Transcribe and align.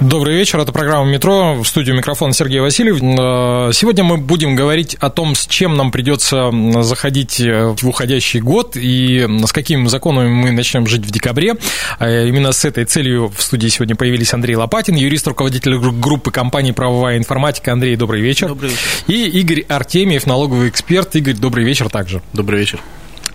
Добрый 0.00 0.34
вечер, 0.34 0.58
это 0.58 0.72
программа 0.72 1.10
«Метро», 1.10 1.56
в 1.62 1.68
студию 1.68 1.94
микрофон 1.94 2.32
Сергей 2.32 2.60
Васильев. 2.60 3.02
Э, 3.02 3.70
сегодня 3.74 4.02
мы 4.02 4.16
будем 4.16 4.56
говорить 4.56 4.94
о 4.94 5.10
том, 5.10 5.34
с 5.34 5.46
чем 5.46 5.76
нам 5.76 5.90
придется 5.90 6.50
заходить 6.80 7.38
в 7.38 7.86
уходящий 7.86 8.40
год 8.40 8.76
и 8.76 9.28
с 9.44 9.52
какими 9.52 9.86
законами 9.88 10.28
мы 10.28 10.52
начнем 10.52 10.86
жить 10.86 11.04
в 11.04 11.10
декабре. 11.10 11.56
Э, 11.98 12.26
именно 12.26 12.52
с 12.52 12.64
этой 12.64 12.86
целью 12.86 13.28
в 13.28 13.42
студии 13.42 13.68
сегодня 13.68 13.94
появились 13.94 14.32
Андрей 14.32 14.56
Лопатин, 14.56 14.94
юрист, 14.94 15.28
руководитель 15.28 15.76
группы 15.76 16.30
компании 16.30 16.72
«Правовая 16.72 17.18
информатика». 17.18 17.72
Андрей, 17.72 17.94
добрый 17.96 18.22
вечер. 18.22 18.48
Добрый 18.48 18.70
вечер. 18.70 18.82
И 19.06 19.28
Игорь 19.38 19.66
Артемьев, 19.68 20.26
налоговый 20.26 20.70
эксперт. 20.70 21.14
Игорь, 21.14 21.34
добрый 21.34 21.66
вечер 21.66 21.90
также. 21.90 22.22
Добрый 22.32 22.60
вечер. 22.60 22.80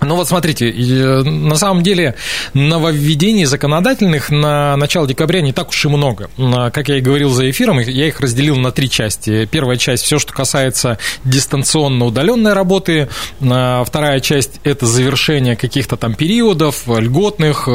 Ну 0.02 0.16
вот 0.16 0.28
смотрите, 0.28 0.70
э, 0.70 1.24
на 1.24 1.56
самом 1.56 1.84
деле 1.84 2.16
нововведений 2.54 3.46
законодательных 3.46 4.30
на 4.30 4.76
начало 4.78 5.08
декабря 5.08 5.42
не 5.42 5.54
так 5.54 5.70
уж 5.70 5.86
и 5.86 5.88
много. 5.88 6.30
Как 6.72 6.90
я 6.90 6.98
и 6.98 7.02
говорил 7.02 7.30
за 7.30 7.50
эфиром, 7.50 7.80
я 7.80 8.08
их 8.08 8.20
разделил 8.20 8.58
на 8.58 8.72
три 8.72 8.90
части. 8.90 9.46
Первая 9.46 9.78
часть 9.78 10.04
все, 10.04 10.20
что 10.20 10.34
касается 10.34 10.98
дистанционно 11.24 12.06
удаленной 12.06 12.54
работы. 12.54 13.10
Вторая 13.40 14.20
часть 14.20 14.60
это 14.64 14.86
завершение 14.86 15.56
каких-то 15.56 15.98
там 15.98 16.14
периодов, 16.14 16.84
льготных, 16.88 17.68
э, 17.68 17.72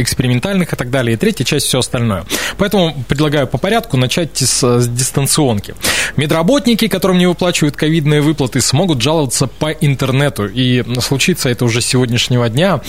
экспериментальных 0.00 0.72
и 0.72 0.76
так 0.76 0.90
далее. 0.90 1.14
И 1.14 1.16
третья 1.16 1.44
часть 1.44 1.66
все 1.66 1.80
остальное. 1.80 2.24
Поэтому 2.56 2.94
предлагаю 3.08 3.46
по 3.46 3.58
порядку 3.58 3.96
начать 3.96 4.36
с 4.36 4.86
дистанционки. 4.88 5.74
Медработники, 6.16 6.88
которым 6.88 7.18
не 7.18 7.26
выплачивают 7.26 7.76
ковидные 7.76 8.20
выплаты, 8.20 8.60
смогут 8.60 9.02
жаловаться 9.02 9.46
по 9.46 9.70
интернету. 9.70 10.46
И 10.46 10.84
случится 11.00 11.48
это 11.48 11.57
уже 11.64 11.80
с 11.80 11.86
сегодняшнего 11.86 12.48
дня. 12.48 12.80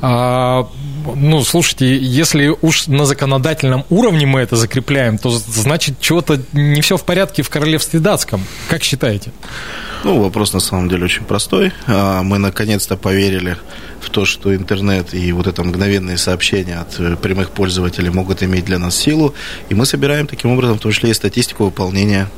А, 0.00 0.68
ну, 1.14 1.42
слушайте, 1.44 1.96
если 1.96 2.54
уж 2.60 2.86
на 2.86 3.04
законодательном 3.04 3.84
уровне 3.90 4.26
мы 4.26 4.40
это 4.40 4.56
закрепляем, 4.56 5.18
то 5.18 5.30
значит, 5.30 6.00
чего-то 6.00 6.40
не 6.52 6.80
все 6.80 6.96
в 6.96 7.04
порядке 7.04 7.42
в 7.42 7.50
королевстве 7.50 8.00
датском. 8.00 8.44
Как 8.68 8.82
считаете? 8.82 9.32
Ну, 10.04 10.22
вопрос 10.22 10.52
на 10.52 10.60
самом 10.60 10.88
деле 10.88 11.04
очень 11.04 11.24
простой. 11.24 11.72
А, 11.86 12.22
мы 12.22 12.38
наконец-то 12.38 12.96
поверили 12.96 13.56
в 14.00 14.10
то, 14.10 14.24
что 14.24 14.54
интернет 14.54 15.12
и 15.12 15.32
вот 15.32 15.46
это 15.46 15.64
мгновенные 15.64 16.16
сообщения 16.18 16.78
от 16.78 17.00
э, 17.00 17.16
прямых 17.16 17.50
пользователей 17.50 18.10
могут 18.10 18.42
иметь 18.42 18.64
для 18.64 18.78
нас 18.78 18.96
силу. 18.96 19.34
И 19.68 19.74
мы 19.74 19.86
собираем 19.86 20.26
таким 20.26 20.52
образом 20.52 20.78
в 20.78 20.80
том 20.80 20.92
числе 20.92 21.10
и 21.10 21.14
статистику 21.14 21.64
выполнения 21.64 22.28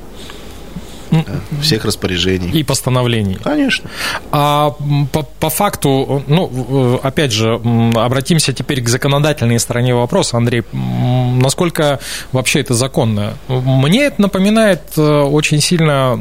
всех 1.62 1.84
распоряжений. 1.84 2.50
И 2.50 2.62
постановлений. 2.62 3.38
Конечно. 3.42 3.90
А 4.32 4.74
по, 5.12 5.22
по 5.22 5.50
факту, 5.50 6.22
ну, 6.26 7.00
опять 7.02 7.32
же, 7.32 7.60
обратимся 7.94 8.52
теперь 8.52 8.82
к 8.82 8.88
законодательной 8.88 9.58
стороне 9.58 9.94
вопроса, 9.94 10.36
Андрей. 10.36 10.62
Насколько 10.72 12.00
вообще 12.32 12.60
это 12.60 12.74
законно? 12.74 13.34
Мне 13.48 14.04
это 14.04 14.20
напоминает 14.22 14.82
э, 14.96 15.02
очень 15.02 15.60
сильно, 15.60 16.18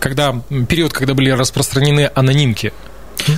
когда 0.00 0.34
период, 0.68 0.92
когда 0.92 1.14
были 1.14 1.30
распространены 1.30 2.10
анонимки. 2.14 2.72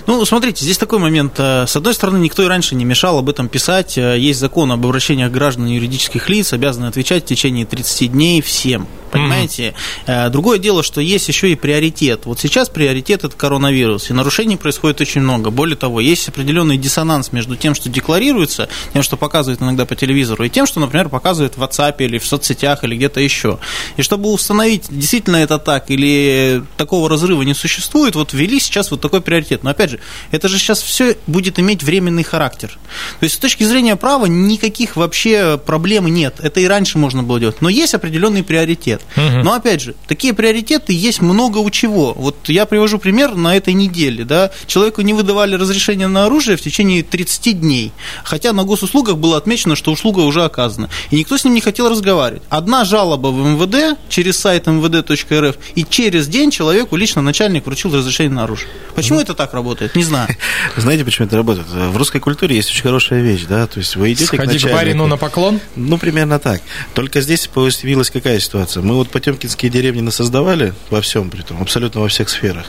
Ну, 0.07 0.25
смотрите, 0.25 0.65
здесь 0.65 0.79
такой 0.79 0.99
момент. 0.99 1.35
Э, 1.39 1.67
с 1.67 1.77
одной 1.77 1.95
стороны, 1.95 2.19
никто 2.19 2.43
и 2.43 2.47
раньше 2.47 2.75
не 2.75 2.85
мешал 2.85 3.19
об 3.19 3.29
этом 3.29 3.49
писать. 3.49 3.97
Э, 3.99 4.19
есть 4.19 4.41
закон 4.41 4.73
об 4.73 4.85
обращениях 4.85 5.31
граждан 5.31 5.67
и 5.67 5.75
юридических 5.75 6.29
лиц, 6.29 6.53
обязаны 6.53 6.87
отвечать 6.87 7.25
в 7.25 7.27
течение 7.27 7.67
30 7.67 8.13
дней 8.13 8.41
всем. 8.43 8.87
Понимаете? 9.17 9.75
Mm-hmm. 10.07 10.31
Другое 10.31 10.59
дело, 10.59 10.83
что 10.83 11.01
есть 11.01 11.29
еще 11.29 11.51
и 11.51 11.55
приоритет. 11.55 12.27
Вот 12.27 12.41
сейчас 12.41 12.69
приоритет 12.69 13.25
это 13.25 13.37
коронавирус, 13.37 14.11
и 14.11 14.13
нарушений 14.13 14.57
происходит 14.57 15.01
очень 15.01 15.21
много. 15.21 15.51
Более 15.51 15.77
того, 15.77 16.01
есть 16.01 16.29
определенный 16.29 16.77
диссонанс 16.77 17.33
между 17.33 17.57
тем, 17.57 17.75
что 17.75 17.89
декларируется, 17.89 18.69
тем, 18.93 19.03
что 19.03 19.17
показывают 19.17 19.63
иногда 19.63 19.85
по 19.85 19.97
телевизору, 19.97 20.45
и 20.45 20.49
тем, 20.49 20.67
что, 20.67 20.81
например, 20.81 21.09
показывают 21.09 21.57
в 21.57 21.63
WhatsApp 21.63 21.97
или 21.99 22.19
в 22.19 22.27
соцсетях 22.27 22.85
или 22.85 22.97
где-то 22.97 23.21
еще. 23.21 23.59
И 23.97 24.03
чтобы 24.03 24.31
установить, 24.31 24.85
действительно 24.91 25.37
это 25.37 25.59
так 25.59 25.91
или 25.91 26.63
такого 26.77 27.09
разрыва 27.09 27.43
не 27.43 27.55
существует, 27.55 28.15
вот 28.15 28.33
ввели 28.33 28.61
сейчас 28.61 28.91
вот 28.91 29.01
такой 29.01 29.21
приоритет. 29.21 29.63
Но 29.63 29.71
опять 29.71 29.91
же, 29.91 30.01
это 30.31 30.49
же 30.49 30.59
сейчас 30.59 30.83
все 30.83 31.17
будет 31.27 31.59
иметь 31.59 31.83
временный 31.83 32.23
характер. 32.23 32.79
То 33.21 33.25
есть 33.25 33.37
с 33.37 33.39
точки 33.39 33.65
зрения 33.65 33.97
права 33.97 34.27
никаких 34.27 34.97
вообще 34.97 35.59
проблем 35.59 36.07
нет. 36.07 36.37
Это 36.41 36.61
и 36.61 36.67
раньше 36.67 36.99
можно 36.99 37.23
было 37.23 37.41
делать. 37.41 37.61
Но 37.61 37.69
есть 37.69 37.95
определенный 37.95 38.43
приоритет. 38.43 39.03
Угу. 39.17 39.45
Но 39.45 39.53
опять 39.55 39.81
же, 39.81 39.95
такие 40.07 40.33
приоритеты 40.33 40.93
есть 40.93 41.21
много 41.21 41.59
у 41.59 41.71
чего. 41.71 42.13
Вот 42.15 42.49
я 42.49 42.67
привожу 42.67 42.99
пример 42.99 43.35
на 43.35 43.57
этой 43.57 43.75
неделе. 43.75 44.25
Да, 44.25 44.51
человеку 44.67 45.03
не 45.03 45.13
выдавали 45.13 45.55
разрешение 45.55 46.09
на 46.09 46.27
оружие 46.27 46.57
в 46.57 46.61
течение 46.61 47.03
30 47.03 47.61
дней. 47.61 47.93
Хотя 48.25 48.53
на 48.53 48.65
госуслугах 48.65 49.17
было 49.17 49.37
отмечено, 49.37 49.77
что 49.77 49.93
услуга 49.93 50.21
уже 50.21 50.45
оказана. 50.45 50.89
И 51.11 51.17
никто 51.17 51.37
с 51.39 51.45
ним 51.45 51.55
не 51.55 51.61
хотел 51.61 51.89
разговаривать. 51.89 52.43
Одна 52.49 52.85
жалоба 52.85 53.29
в 53.29 53.39
МВД 53.39 53.99
через 54.09 54.39
сайт 54.39 54.67
mvd.rf, 54.67 55.57
и 55.75 55.85
через 55.89 56.29
день 56.29 56.51
человеку 56.51 56.97
лично 56.97 57.23
начальник 57.23 57.67
вручил 57.67 57.95
разрешение 57.95 58.33
на 58.33 58.45
оружие. 58.45 58.69
Почему 58.95 59.21
это 59.21 59.35
так 59.35 59.55
работает? 59.55 59.95
Не 59.95 60.05
знаю. 60.05 60.29
Знаете, 60.77 61.05
почему 61.05 61.27
это 61.27 61.37
работает? 61.37 61.67
В 61.69 61.97
русской 61.97 62.19
культуре 62.19 62.57
есть 62.57 62.71
очень 62.71 62.83
хорошая 62.83 63.23
вещь, 63.23 63.45
да, 63.49 63.67
то 63.67 63.79
есть 63.79 63.97
вы 63.97 64.13
идете 64.13 64.27
Сходи 64.27 64.43
к 64.43 64.47
начальнику. 64.47 64.69
к 64.69 64.73
барину 64.73 65.07
на 65.07 65.17
поклон? 65.17 65.61
Ну, 65.75 65.99
примерно 65.99 66.39
так. 66.39 66.61
Только 66.95 67.21
здесь 67.21 67.47
появилась 67.47 68.11
какая 68.11 68.41
ситуация? 68.41 68.83
Мы 68.87 68.95
вот 68.95 69.09
потемкинские 69.09 69.69
деревни 69.69 70.01
насоздавали 70.01 70.73
во 70.91 71.01
всем, 71.01 71.29
при 71.29 71.43
том, 71.43 71.61
абсолютно 71.61 72.03
во 72.03 72.07
всех 72.09 72.29
сферах. 72.29 72.67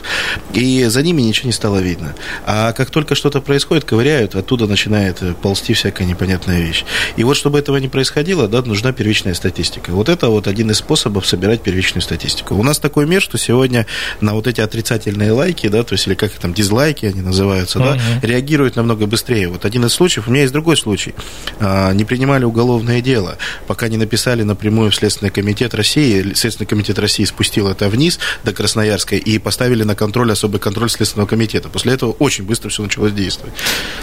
И 0.52 0.82
за 0.86 1.02
ними 1.02 1.22
ничего 1.22 1.46
не 1.46 1.52
стало 1.52 1.78
видно. 1.78 2.16
А 2.44 2.72
как 2.72 2.90
только 2.90 3.14
что-то 3.14 3.40
происходит, 3.40 3.84
ковыряют, 3.84 4.34
оттуда 4.34 4.66
начинает 4.66 5.22
ползти 5.36 5.74
всякая 5.74 6.06
непонятная 6.06 6.60
вещь. 6.60 6.84
И 7.16 7.22
вот, 7.22 7.36
чтобы 7.36 7.60
этого 7.60 7.76
не 7.76 7.86
происходило, 7.86 8.48
да, 8.48 8.62
нужна 8.62 8.92
первичная 8.92 9.34
статистика. 9.34 9.90
Вот 9.90 10.08
это 10.08 10.28
вот 10.28 10.48
один 10.48 10.72
из 10.72 10.78
способов 10.78 11.24
собирать 11.24 11.62
первичную 11.62 12.02
статистику. 12.02 12.56
У 12.56 12.64
нас 12.64 12.80
такой 12.80 13.06
мир, 13.06 13.22
что 13.22 13.38
сегодня 13.38 13.86
на 14.20 14.34
вот 14.34 14.48
эти 14.48 14.60
отрицательные 14.60 15.30
лайки, 15.30 15.68
да, 15.68 15.84
то 15.84 15.92
есть, 15.92 16.08
или 16.08 16.14
как 16.14 16.32
там, 16.32 16.52
дизлайки 16.52 17.06
они 17.06 17.20
называются, 17.20 17.78
uh-huh. 17.78 18.00
да, 18.20 18.26
реагируют 18.26 18.74
намного 18.74 19.06
быстрее. 19.06 19.48
Вот 19.48 19.64
один 19.64 19.84
из 19.84 19.92
случаев, 19.92 20.26
у 20.26 20.32
меня 20.32 20.40
есть 20.40 20.52
другой 20.52 20.76
случай. 20.76 21.14
А, 21.60 21.92
не 21.92 22.04
принимали 22.04 22.42
уголовное 22.42 23.00
дело, 23.00 23.38
пока 23.68 23.86
не 23.86 23.98
написали 23.98 24.42
напрямую 24.42 24.90
в 24.90 24.96
Следственный 24.96 25.30
комитет 25.30 25.74
России, 25.74 26.07
Следственный 26.34 26.66
комитет 26.66 26.98
России 26.98 27.24
спустил 27.24 27.68
это 27.68 27.88
вниз 27.88 28.18
до 28.44 28.52
Красноярска 28.52 29.16
и 29.16 29.38
поставили 29.38 29.82
на 29.84 29.94
контроль, 29.94 30.32
особый 30.32 30.60
контроль 30.60 30.90
Следственного 30.90 31.28
комитета. 31.28 31.68
После 31.68 31.94
этого 31.94 32.12
очень 32.12 32.44
быстро 32.44 32.68
все 32.68 32.82
началось 32.82 33.12
действовать. 33.12 33.54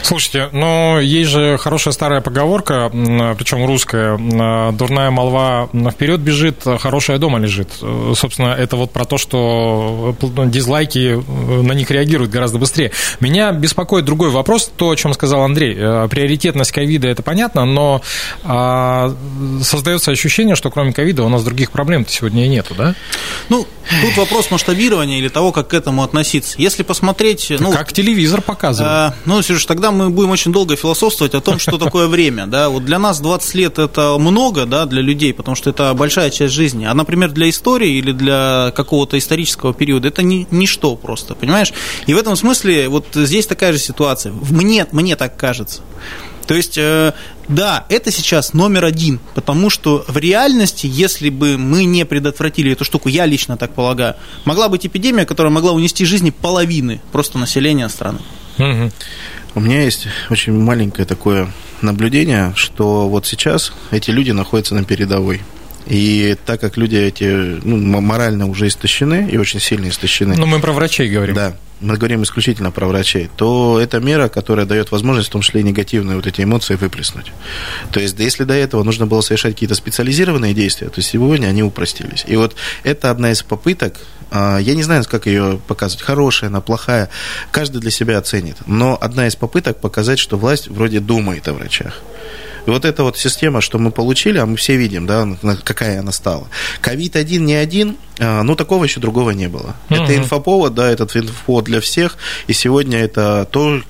Слушайте, 0.02 0.50
но 0.52 1.00
есть 1.00 1.32
же 1.32 1.58
хорошая 1.58 1.94
старая 1.94 2.22
поговорка, 2.22 2.90
причем 2.92 3.66
русская, 3.66 4.18
дурная 4.72 5.12
молва 5.12 5.70
вперед 5.92 6.20
бежит, 6.20 6.64
хорошая 6.80 7.18
дома 7.18 7.40
лежит. 7.40 7.70
Собственно, 8.16 8.50
это 8.50 8.76
вот 8.76 8.92
про 8.92 9.06
то, 9.06 9.18
что 9.18 10.16
дизлайки 10.22 11.22
на 11.64 11.74
них 11.74 11.92
реагируют 11.92 12.32
гораздо 12.32 12.58
быстрее. 12.58 12.92
Меня 13.20 13.52
беспокоит 13.52 14.06
другой 14.06 14.30
вопрос, 14.30 14.72
то, 14.76 14.90
о 14.90 14.96
чем 14.96 15.14
сказал 15.14 15.42
Андрей. 15.44 15.76
Приоритетность 15.76 16.72
ковида, 16.72 17.08
это 17.08 17.24
понятно, 17.24 17.66
но 17.66 18.02
а, 18.44 19.16
создается 19.62 20.12
ощущение, 20.12 20.56
что 20.56 20.70
кроме 20.70 20.94
ковида 20.94 21.24
у 21.24 21.30
нас 21.30 21.44
других 21.44 21.72
проблем 21.72 21.95
сегодня 22.04 22.26
сегодня 22.26 22.46
и 22.46 22.50
нету, 22.50 22.76
да? 22.76 22.96
Ну, 23.50 23.68
тут 24.02 24.18
вопрос 24.18 24.52
масштабирования 24.52 25.20
или 25.20 25.30
того, 25.30 25.52
как 25.52 25.70
к 25.70 25.74
этому 25.74 26.04
относиться. 26.04 26.56
Если 26.58 26.84
посмотреть... 26.84 27.52
Ну, 27.60 27.72
как 27.72 27.94
телевизор 27.94 28.42
показывает. 28.42 28.92
А, 28.92 29.16
ну, 29.26 29.42
Сереж, 29.42 29.66
тогда 29.66 29.92
мы 29.92 30.10
будем 30.10 30.32
очень 30.32 30.52
долго 30.52 30.76
философствовать 30.76 31.36
о 31.36 31.42
том, 31.42 31.60
что 31.60 31.78
такое 31.78 32.08
время. 32.08 32.48
Да? 32.48 32.70
Вот 32.70 32.84
для 32.84 33.00
нас 33.00 33.20
20 33.20 33.56
лет 33.56 33.80
это 33.80 34.18
много 34.18 34.66
да, 34.66 34.86
для 34.86 35.02
людей, 35.02 35.34
потому 35.34 35.56
что 35.56 35.70
это 35.70 35.94
большая 35.94 36.30
часть 36.32 36.54
жизни. 36.54 36.86
А, 36.86 36.94
например, 36.94 37.32
для 37.32 37.50
истории 37.50 37.98
или 37.98 38.12
для 38.12 38.74
какого-то 38.76 39.18
исторического 39.18 39.74
периода 39.74 40.08
это 40.08 40.24
ни, 40.24 40.48
ничто 40.52 40.96
просто, 40.96 41.36
понимаешь? 41.36 41.74
И 42.08 42.14
в 42.14 42.18
этом 42.18 42.36
смысле 42.36 42.90
вот 42.90 43.06
здесь 43.14 43.48
такая 43.48 43.74
же 43.74 43.80
ситуация. 43.80 44.34
Мне, 44.50 44.88
мне 44.92 45.16
так 45.16 45.38
кажется. 45.38 45.82
То 46.48 46.54
есть, 46.54 46.78
э, 46.78 47.14
да, 47.48 47.86
это 47.90 48.12
сейчас 48.12 48.54
номер 48.54 48.86
один, 48.86 49.20
потому 49.34 49.70
что 49.70 50.06
в 50.08 50.18
реальности, 50.18 50.88
если 50.88 51.30
бы 51.30 51.58
мы 51.58 51.86
не 51.86 52.06
предотвратили 52.06 52.72
эту 52.72 52.86
штуку, 52.86 53.10
я 53.10 53.26
лично 53.26 53.58
так 53.58 53.74
полагаю, 53.74 54.16
могла 54.46 54.70
быть 54.70 54.86
эпидемия, 54.86 55.26
которая 55.26 55.52
могла 55.52 55.72
унести 55.72 56.06
жизни 56.06 56.30
половины 56.30 57.02
просто 57.12 57.38
населения 57.38 57.90
страны. 57.90 58.20
У 59.56 59.60
меня 59.60 59.84
есть 59.84 60.08
очень 60.30 60.54
маленькое 60.54 61.08
такое 61.08 61.52
наблюдение, 61.82 62.54
что 62.56 63.08
вот 63.08 63.26
сейчас 63.26 63.74
эти 63.92 64.12
люди 64.12 64.32
находятся 64.32 64.76
на 64.76 64.84
передовой. 64.84 65.42
И 65.88 66.36
так 66.46 66.62
как 66.62 66.78
люди 66.78 66.96
эти 66.96 67.60
ну, 67.64 68.02
морально 68.02 68.48
уже 68.48 68.68
истощены 68.68 69.30
и 69.32 69.38
очень 69.38 69.60
сильно 69.60 69.90
истощены. 69.90 70.36
Ну, 70.36 70.46
мы 70.46 70.60
про 70.60 70.74
врачей 70.74 71.10
говорим. 71.10 71.36
Да, 71.36 71.56
мы 71.80 71.98
говорим 71.98 72.24
исключительно 72.24 72.72
про 72.72 72.88
врачей, 72.88 73.30
то 73.36 73.80
это 73.80 74.00
мера, 74.00 74.30
которая 74.30 74.66
дает 74.66 74.92
возможность, 74.92 75.30
в 75.30 75.32
том 75.32 75.42
числе 75.42 75.62
и 75.62 75.64
негативные 75.64 76.16
вот 76.16 76.26
эти 76.26 76.42
эмоции 76.42 76.76
выплеснуть. 76.76 77.32
То 77.92 78.00
есть, 78.00 78.18
если 78.20 78.44
до 78.46 78.54
этого 78.54 78.84
нужно 78.84 79.06
было 79.06 79.22
совершать 79.22 79.54
какие-то 79.54 79.76
специализированные 79.76 80.54
действия, 80.54 80.90
то 80.90 81.02
сегодня 81.02 81.48
они 81.48 81.64
упростились. 81.64 82.24
И 82.28 82.36
вот 82.36 82.56
это 82.84 83.12
одна 83.12 83.32
из 83.32 83.44
попыток, 83.44 84.00
а, 84.32 84.58
я 84.58 84.74
не 84.74 84.84
знаю, 84.84 85.04
как 85.10 85.28
ее 85.28 85.60
показывать, 85.68 86.04
хорошая 86.04 86.50
она, 86.50 86.62
плохая, 86.62 87.10
каждый 87.52 87.82
для 87.82 87.92
себя 87.92 88.18
оценит, 88.18 88.58
но 88.66 88.98
одна 89.00 89.28
из 89.28 89.36
попыток 89.36 89.80
показать, 89.80 90.20
что 90.20 90.38
власть 90.38 90.68
вроде 90.68 91.00
думает 91.00 91.48
о 91.48 91.54
врачах. 91.54 92.02
И 92.66 92.70
вот 92.70 92.86
эта 92.86 93.04
вот 93.04 93.18
система, 93.18 93.62
что 93.62 93.78
мы 93.78 93.92
получили, 93.92 94.38
а 94.38 94.46
мы 94.46 94.58
все 94.58 94.76
видим, 94.76 95.06
да, 95.06 95.28
какая 95.64 96.00
она 96.00 96.12
стала. 96.12 96.48
Ковид 96.82 97.16
один 97.16 97.46
не 97.46 97.54
один, 97.54 97.98
а, 98.20 98.44
ну, 98.44 98.56
такого 98.56 98.84
еще 98.84 99.00
другого 99.00 99.32
не 99.32 99.48
было. 99.48 99.76
Uh-huh. 99.90 100.04
Это 100.04 100.16
инфоповод, 100.16 100.74
да, 100.74 100.90
этот 100.90 101.16
инфоповод 101.16 101.66
для 101.66 101.82
всех, 101.82 102.18
и 102.48 102.54
сегодня 102.54 103.00
это 103.00 103.48
то, 103.52 103.82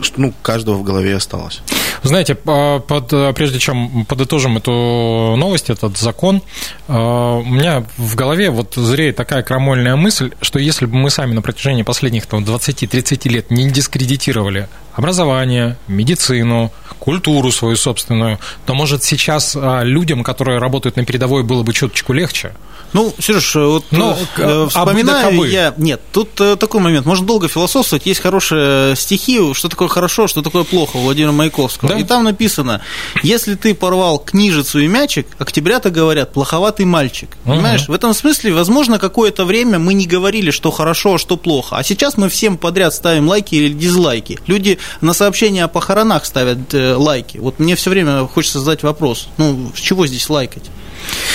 что 0.00 0.20
ну, 0.20 0.34
каждого 0.42 0.76
в 0.76 0.82
голове 0.82 1.14
осталось. 1.14 1.62
Знаете, 2.02 2.34
под, 2.34 2.86
прежде 3.34 3.58
чем 3.58 4.04
подытожим 4.04 4.56
эту 4.56 5.34
новость, 5.36 5.70
этот 5.70 5.96
закон, 5.96 6.42
а, 6.88 7.38
у 7.38 7.44
меня 7.44 7.84
в 7.96 8.14
голове 8.14 8.50
вот 8.50 8.74
зреет 8.74 9.16
такая 9.16 9.42
крамольная 9.42 9.96
мысль, 9.96 10.32
что 10.40 10.58
если 10.58 10.86
бы 10.86 10.96
мы 10.96 11.10
сами 11.10 11.34
на 11.34 11.42
протяжении 11.42 11.82
последних 11.82 12.26
20-30 12.26 13.28
лет 13.28 13.50
не 13.50 13.70
дискредитировали 13.70 14.68
образование, 14.94 15.76
медицину, 15.88 16.72
культуру 16.98 17.50
свою 17.52 17.76
собственную, 17.76 18.38
то, 18.66 18.74
может, 18.74 19.02
сейчас 19.02 19.56
а, 19.56 19.82
людям, 19.82 20.22
которые 20.24 20.58
работают 20.58 20.96
на 20.96 21.04
передовой, 21.04 21.42
было 21.42 21.62
бы 21.62 21.72
чуточку 21.72 22.12
легче? 22.12 22.52
Ну, 22.94 23.12
Сереж, 23.18 23.56
вот 23.56 23.84
Но, 23.90 24.16
э, 24.36 24.64
э 24.64 24.66
вспоминаю 24.68 25.42
я... 25.44 25.74
Нет, 25.76 26.00
тут 26.12 26.40
э, 26.40 26.54
такой 26.54 26.80
момент. 26.80 27.06
Можно 27.06 27.26
долго 27.26 27.48
философствовать. 27.48 28.06
Есть 28.06 28.20
хорошие 28.20 28.94
стихи, 28.94 29.52
что 29.52 29.68
такое 29.68 29.88
хорошо, 29.88 30.28
что 30.28 30.42
такое 30.42 30.62
плохо 30.62 30.96
у 30.96 31.00
Владимира 31.00 31.32
Маяковского. 31.32 31.83
Да? 31.88 31.98
И 31.98 32.04
там 32.04 32.24
написано, 32.24 32.80
если 33.22 33.54
ты 33.54 33.74
порвал 33.74 34.18
книжицу 34.18 34.80
и 34.80 34.86
мячик, 34.86 35.26
октябрята 35.38 35.90
говорят, 35.90 36.32
плоховатый 36.32 36.86
мальчик. 36.86 37.30
Угу. 37.44 37.54
Понимаешь? 37.54 37.88
В 37.88 37.92
этом 37.92 38.14
смысле, 38.14 38.52
возможно, 38.52 38.98
какое-то 38.98 39.44
время 39.44 39.78
мы 39.78 39.94
не 39.94 40.06
говорили, 40.06 40.50
что 40.50 40.70
хорошо, 40.70 41.14
а 41.14 41.18
что 41.18 41.36
плохо. 41.36 41.76
А 41.76 41.82
сейчас 41.82 42.16
мы 42.16 42.28
всем 42.28 42.56
подряд 42.56 42.94
ставим 42.94 43.28
лайки 43.28 43.54
или 43.54 43.72
дизлайки. 43.72 44.38
Люди 44.46 44.78
на 45.00 45.12
сообщения 45.12 45.64
о 45.64 45.68
похоронах 45.68 46.24
ставят 46.24 46.72
э, 46.74 46.94
лайки. 46.94 47.38
Вот 47.38 47.58
мне 47.58 47.76
все 47.76 47.90
время 47.90 48.26
хочется 48.26 48.60
задать 48.60 48.82
вопрос, 48.82 49.28
ну, 49.36 49.72
с 49.74 49.80
чего 49.80 50.06
здесь 50.06 50.28
лайкать? 50.28 50.64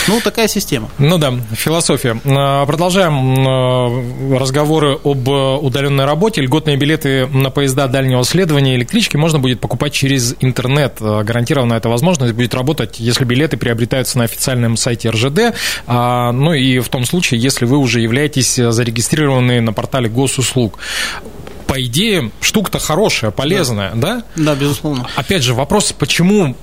Ну, 0.07 0.19
такая 0.21 0.47
система. 0.47 0.89
Ну 0.97 1.17
да, 1.17 1.33
философия. 1.53 2.19
А, 2.25 2.65
продолжаем 2.65 3.47
а, 3.47 4.39
разговоры 4.39 4.97
об 5.03 5.27
удаленной 5.27 6.05
работе. 6.05 6.41
Льготные 6.41 6.77
билеты 6.77 7.27
на 7.27 7.51
поезда 7.51 7.87
дальнего 7.87 8.23
следования 8.23 8.75
электрички 8.75 9.17
можно 9.17 9.39
будет 9.39 9.59
покупать 9.59 9.93
через 9.93 10.35
интернет. 10.39 10.97
А, 10.99 11.23
гарантированно 11.23 11.73
эта 11.73 11.89
возможность 11.89 12.33
будет 12.33 12.53
работать, 12.53 12.99
если 12.99 13.23
билеты 13.23 13.57
приобретаются 13.57 14.17
на 14.17 14.23
официальном 14.23 14.77
сайте 14.77 15.09
РЖД. 15.09 15.55
Ну 15.87 16.53
и 16.53 16.79
в 16.79 16.89
том 16.89 17.05
случае, 17.05 17.39
если 17.39 17.65
вы 17.65 17.77
уже 17.77 17.99
являетесь 18.01 18.55
зарегистрированы 18.55 19.61
на 19.61 19.73
портале 19.73 20.09
госуслуг 20.09 20.79
по 21.69 21.79
идее, 21.79 22.31
штука-то 22.41 22.79
хорошая, 22.79 23.29
полезная, 23.29 23.91
да. 23.93 24.23
да? 24.35 24.53
Да, 24.53 24.55
безусловно. 24.55 25.07
Опять 25.15 25.43
же, 25.43 25.53
вопрос, 25.53 25.93
почему 25.93 26.55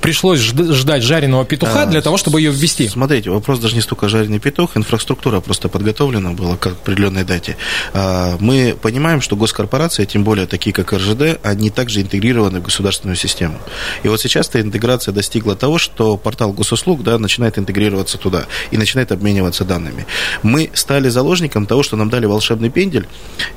пришлось 0.00 0.40
ждать 0.40 1.02
жареного 1.02 1.44
петуха 1.44 1.82
а, 1.82 1.86
для 1.86 2.00
того, 2.00 2.16
чтобы 2.16 2.40
ее 2.40 2.50
ввести? 2.50 2.88
Смотрите, 2.88 3.28
вопрос 3.28 3.58
даже 3.58 3.74
не 3.74 3.82
столько 3.82 4.08
жареный 4.08 4.38
петух, 4.38 4.78
инфраструктура 4.78 5.40
просто 5.40 5.68
подготовлена 5.68 6.30
была 6.30 6.56
к 6.56 6.68
определенной 6.68 7.24
дате. 7.24 7.58
А, 7.92 8.38
мы 8.40 8.74
понимаем, 8.80 9.20
что 9.20 9.36
госкорпорации, 9.36 10.06
тем 10.06 10.24
более 10.24 10.46
такие, 10.46 10.72
как 10.72 10.94
РЖД, 10.94 11.40
они 11.42 11.68
также 11.68 12.00
интегрированы 12.00 12.60
в 12.60 12.62
государственную 12.62 13.16
систему. 13.16 13.58
И 14.04 14.08
вот 14.08 14.22
сейчас 14.22 14.48
эта 14.48 14.62
интеграция 14.62 15.12
достигла 15.12 15.54
того, 15.54 15.76
что 15.76 16.16
портал 16.16 16.54
госуслуг 16.54 17.02
да, 17.02 17.18
начинает 17.18 17.58
интегрироваться 17.58 18.16
туда 18.16 18.46
и 18.70 18.78
начинает 18.78 19.12
обмениваться 19.12 19.66
данными. 19.66 20.06
Мы 20.42 20.70
стали 20.72 21.10
заложником 21.10 21.66
того, 21.66 21.82
что 21.82 21.96
нам 21.96 22.08
дали 22.08 22.24
волшебный 22.24 22.70
пендель, 22.70 23.06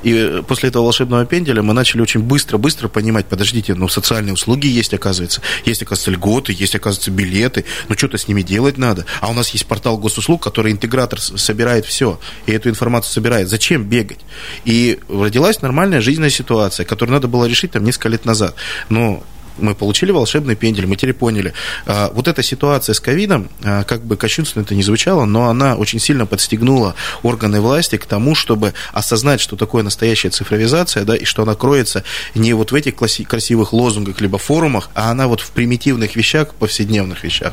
и 0.02 0.41
после 0.46 0.68
этого 0.68 0.84
волшебного 0.84 1.24
пенделя 1.26 1.62
мы 1.62 1.74
начали 1.74 2.00
очень 2.00 2.20
быстро-быстро 2.20 2.88
понимать, 2.88 3.26
подождите, 3.26 3.74
ну, 3.74 3.88
социальные 3.88 4.34
услуги 4.34 4.66
есть, 4.66 4.94
оказывается, 4.94 5.40
есть, 5.64 5.82
оказывается, 5.82 6.10
льготы, 6.10 6.52
есть, 6.52 6.74
оказывается, 6.74 7.10
билеты, 7.10 7.64
ну, 7.88 7.96
что-то 7.96 8.18
с 8.18 8.28
ними 8.28 8.42
делать 8.42 8.78
надо. 8.78 9.06
А 9.20 9.30
у 9.30 9.34
нас 9.34 9.50
есть 9.50 9.66
портал 9.66 9.98
госуслуг, 9.98 10.42
который 10.42 10.72
интегратор 10.72 11.20
собирает 11.20 11.86
все, 11.86 12.18
и 12.46 12.52
эту 12.52 12.68
информацию 12.68 13.12
собирает. 13.12 13.48
Зачем 13.48 13.84
бегать? 13.84 14.20
И 14.64 14.98
родилась 15.08 15.62
нормальная 15.62 16.00
жизненная 16.00 16.30
ситуация, 16.30 16.84
которую 16.84 17.14
надо 17.14 17.28
было 17.28 17.44
решить 17.46 17.72
там 17.72 17.84
несколько 17.84 18.08
лет 18.08 18.24
назад. 18.24 18.54
Но 18.88 19.22
мы 19.58 19.74
получили 19.74 20.10
волшебный 20.10 20.56
пендель, 20.56 20.86
мы 20.86 20.96
теперь 20.96 21.14
поняли. 21.14 21.52
А, 21.86 22.10
вот 22.14 22.28
эта 22.28 22.42
ситуация 22.42 22.94
с 22.94 23.00
ковидом, 23.00 23.48
а, 23.62 23.84
как 23.84 24.04
бы 24.04 24.16
кощунственно 24.16 24.62
это 24.62 24.74
не 24.74 24.82
звучало, 24.82 25.24
но 25.24 25.48
она 25.48 25.76
очень 25.76 25.98
сильно 25.98 26.26
подстегнула 26.26 26.94
органы 27.22 27.60
власти 27.60 27.96
к 27.96 28.06
тому, 28.06 28.34
чтобы 28.34 28.74
осознать, 28.92 29.40
что 29.40 29.56
такое 29.56 29.82
настоящая 29.82 30.30
цифровизация, 30.30 31.04
да, 31.04 31.16
и 31.16 31.24
что 31.24 31.42
она 31.42 31.54
кроется 31.54 32.04
не 32.34 32.52
вот 32.54 32.72
в 32.72 32.74
этих 32.74 32.94
красивых 32.96 33.72
лозунгах 33.72 34.20
либо 34.20 34.38
форумах, 34.38 34.90
а 34.94 35.10
она 35.10 35.28
вот 35.28 35.40
в 35.40 35.50
примитивных 35.50 36.16
вещах, 36.16 36.54
повседневных 36.54 37.24
вещах. 37.24 37.52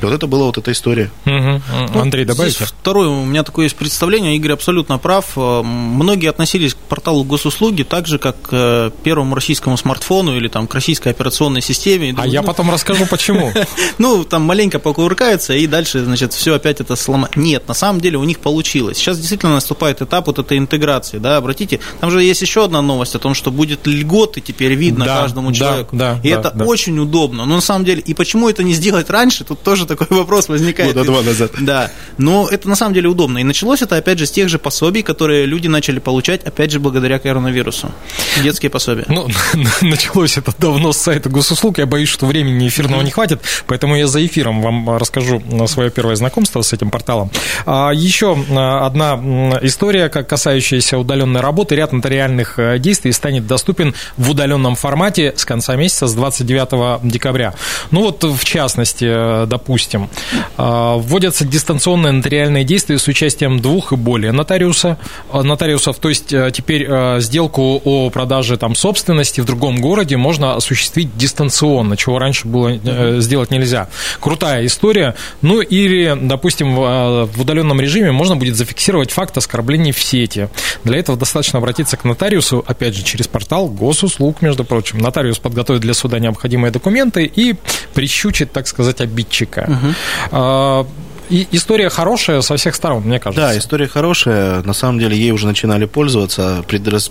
И 0.00 0.04
вот 0.04 0.12
это 0.12 0.26
была 0.26 0.46
вот 0.46 0.58
эта 0.58 0.72
история. 0.72 1.10
Угу. 1.24 1.62
Ну, 1.94 2.00
Андрей, 2.00 2.24
добавите? 2.26 2.64
Второе, 2.64 3.08
у 3.08 3.24
меня 3.24 3.42
такое 3.42 3.64
есть 3.64 3.76
представление, 3.76 4.36
Игорь 4.36 4.52
абсолютно 4.52 4.98
прав. 4.98 5.32
Э, 5.36 5.62
многие 5.62 6.28
относились 6.28 6.74
к 6.74 6.76
порталу 6.76 7.24
госуслуги 7.24 7.82
так 7.82 8.06
же, 8.06 8.18
как 8.18 8.40
к 8.42 8.92
первому 9.02 9.34
российскому 9.34 9.76
смартфону 9.78 10.36
или 10.36 10.48
там, 10.48 10.66
к 10.66 10.74
российской 10.74 11.08
операционной 11.08 11.35
системе. 11.60 12.14
А 12.16 12.26
я 12.26 12.42
потом 12.42 12.70
расскажу, 12.70 13.06
почему. 13.10 13.52
Ну, 13.98 14.24
там 14.24 14.42
маленько 14.42 14.78
покувыркаются, 14.78 15.54
и 15.54 15.66
дальше, 15.66 16.04
значит, 16.04 16.32
все 16.32 16.54
опять 16.54 16.80
это 16.80 16.96
сломать. 16.96 17.36
Нет, 17.36 17.68
на 17.68 17.74
самом 17.74 18.00
деле 18.00 18.18
у 18.18 18.24
них 18.24 18.40
получилось. 18.40 18.98
Сейчас 18.98 19.18
действительно 19.18 19.54
наступает 19.54 20.02
этап 20.02 20.26
вот 20.26 20.38
этой 20.38 20.58
интеграции, 20.58 21.18
да, 21.18 21.36
обратите, 21.36 21.80
там 22.00 22.10
же 22.10 22.22
есть 22.22 22.42
еще 22.42 22.64
одна 22.64 22.82
новость 22.82 23.14
о 23.14 23.18
том, 23.18 23.34
что 23.34 23.50
будет 23.50 23.86
льготы 23.86 24.40
теперь 24.40 24.74
видно 24.74 25.04
каждому 25.04 25.52
человеку. 25.52 25.96
И 26.22 26.28
это 26.28 26.48
очень 26.64 26.98
удобно. 26.98 27.44
Но 27.44 27.56
на 27.56 27.60
самом 27.60 27.84
деле, 27.84 28.00
и 28.00 28.14
почему 28.14 28.48
это 28.48 28.64
не 28.64 28.74
сделать 28.74 29.10
раньше, 29.10 29.44
тут 29.44 29.62
тоже 29.62 29.76
тоже 29.76 29.86
такой 29.86 30.06
вопрос 30.18 30.48
возникает. 30.48 30.94
Года 30.94 31.04
два 31.04 31.22
назад. 31.22 31.52
Да. 31.66 31.90
Но 32.16 32.48
это 32.48 32.68
на 32.68 32.76
самом 32.76 32.94
деле 32.94 33.08
удобно. 33.08 33.38
И 33.38 33.44
началось 33.44 33.82
это, 33.82 33.96
опять 33.96 34.18
же, 34.18 34.26
с 34.26 34.30
тех 34.30 34.48
же 34.48 34.58
пособий, 34.58 35.02
которые 35.02 35.46
люди 35.46 35.66
начали 35.66 35.98
получать, 35.98 36.44
опять 36.44 36.70
же, 36.70 36.78
благодаря 36.78 37.18
коронавирусу. 37.18 37.90
Детские 38.42 38.70
пособия. 38.70 39.04
Ну, 39.08 39.28
началось 39.82 40.38
это 40.38 40.54
давно 40.58 40.92
с 40.92 40.98
сайта 40.98 41.25
госуслуг. 41.28 41.78
Я 41.78 41.86
боюсь, 41.86 42.08
что 42.08 42.26
времени 42.26 42.68
эфирного 42.68 43.02
не 43.02 43.10
хватит, 43.10 43.40
поэтому 43.66 43.96
я 43.96 44.06
за 44.06 44.24
эфиром 44.24 44.62
вам 44.62 44.96
расскажу 44.96 45.42
свое 45.66 45.90
первое 45.90 46.16
знакомство 46.16 46.62
с 46.62 46.72
этим 46.72 46.90
порталом. 46.90 47.30
А, 47.64 47.90
еще 47.90 48.36
а, 48.50 48.86
одна 48.86 49.14
история, 49.62 50.08
касающаяся 50.08 50.98
удаленной 50.98 51.40
работы. 51.40 51.74
Ряд 51.74 51.92
нотариальных 51.92 52.58
э, 52.58 52.78
действий 52.78 53.12
станет 53.12 53.46
доступен 53.46 53.94
в 54.16 54.30
удаленном 54.30 54.76
формате 54.76 55.34
с 55.36 55.44
конца 55.44 55.76
месяца, 55.76 56.06
с 56.06 56.14
29 56.14 57.02
декабря. 57.10 57.54
Ну 57.90 58.02
вот, 58.02 58.24
в 58.24 58.44
частности, 58.44 59.06
э, 59.08 59.46
допустим, 59.46 60.08
вводятся 60.56 61.44
дистанционные 61.44 62.12
нотариальные 62.12 62.64
действия 62.64 62.98
с 62.98 63.06
участием 63.08 63.60
двух 63.60 63.92
и 63.92 63.96
более 63.96 64.32
нотариуса, 64.32 64.98
нотариусов, 65.32 65.98
то 65.98 66.08
есть 66.08 66.28
теперь 66.52 67.20
сделку 67.20 67.80
о 67.84 68.10
продаже 68.10 68.56
там, 68.56 68.74
собственности 68.74 69.40
в 69.40 69.44
другом 69.44 69.80
городе 69.80 70.16
можно 70.16 70.54
осуществить 70.54 71.15
дистанционно, 71.16 71.96
чего 71.96 72.18
раньше 72.18 72.46
было 72.46 72.68
э, 72.68 73.20
сделать 73.20 73.50
нельзя. 73.50 73.88
Крутая 74.20 74.66
история. 74.66 75.14
Ну 75.42 75.60
или, 75.60 76.16
допустим, 76.20 76.74
в 76.74 77.40
удаленном 77.40 77.80
режиме 77.80 78.12
можно 78.12 78.36
будет 78.36 78.56
зафиксировать 78.56 79.10
факт 79.10 79.36
оскорблений 79.36 79.92
в 79.92 80.02
сети. 80.02 80.48
Для 80.84 80.98
этого 80.98 81.18
достаточно 81.18 81.58
обратиться 81.58 81.96
к 81.96 82.04
нотариусу, 82.04 82.64
опять 82.66 82.94
же, 82.94 83.02
через 83.02 83.28
портал 83.28 83.68
госуслуг, 83.68 84.42
между 84.42 84.64
прочим. 84.64 84.98
Нотариус 84.98 85.38
подготовит 85.38 85.82
для 85.82 85.94
суда 85.94 86.18
необходимые 86.18 86.70
документы 86.70 87.24
и 87.24 87.56
прищучит, 87.94 88.52
так 88.52 88.66
сказать, 88.66 89.00
обидчика. 89.00 89.94
Угу. 90.32 90.86
И 91.28 91.48
история 91.50 91.88
хорошая 91.88 92.40
со 92.40 92.56
всех 92.56 92.74
сторон, 92.74 93.02
мне 93.02 93.18
кажется. 93.18 93.48
Да, 93.48 93.58
история 93.58 93.88
хорошая. 93.88 94.62
На 94.62 94.72
самом 94.72 95.00
деле 95.00 95.16
ей 95.16 95.32
уже 95.32 95.46
начинали 95.46 95.84
пользоваться. 95.84 96.64
Предрас... 96.68 97.10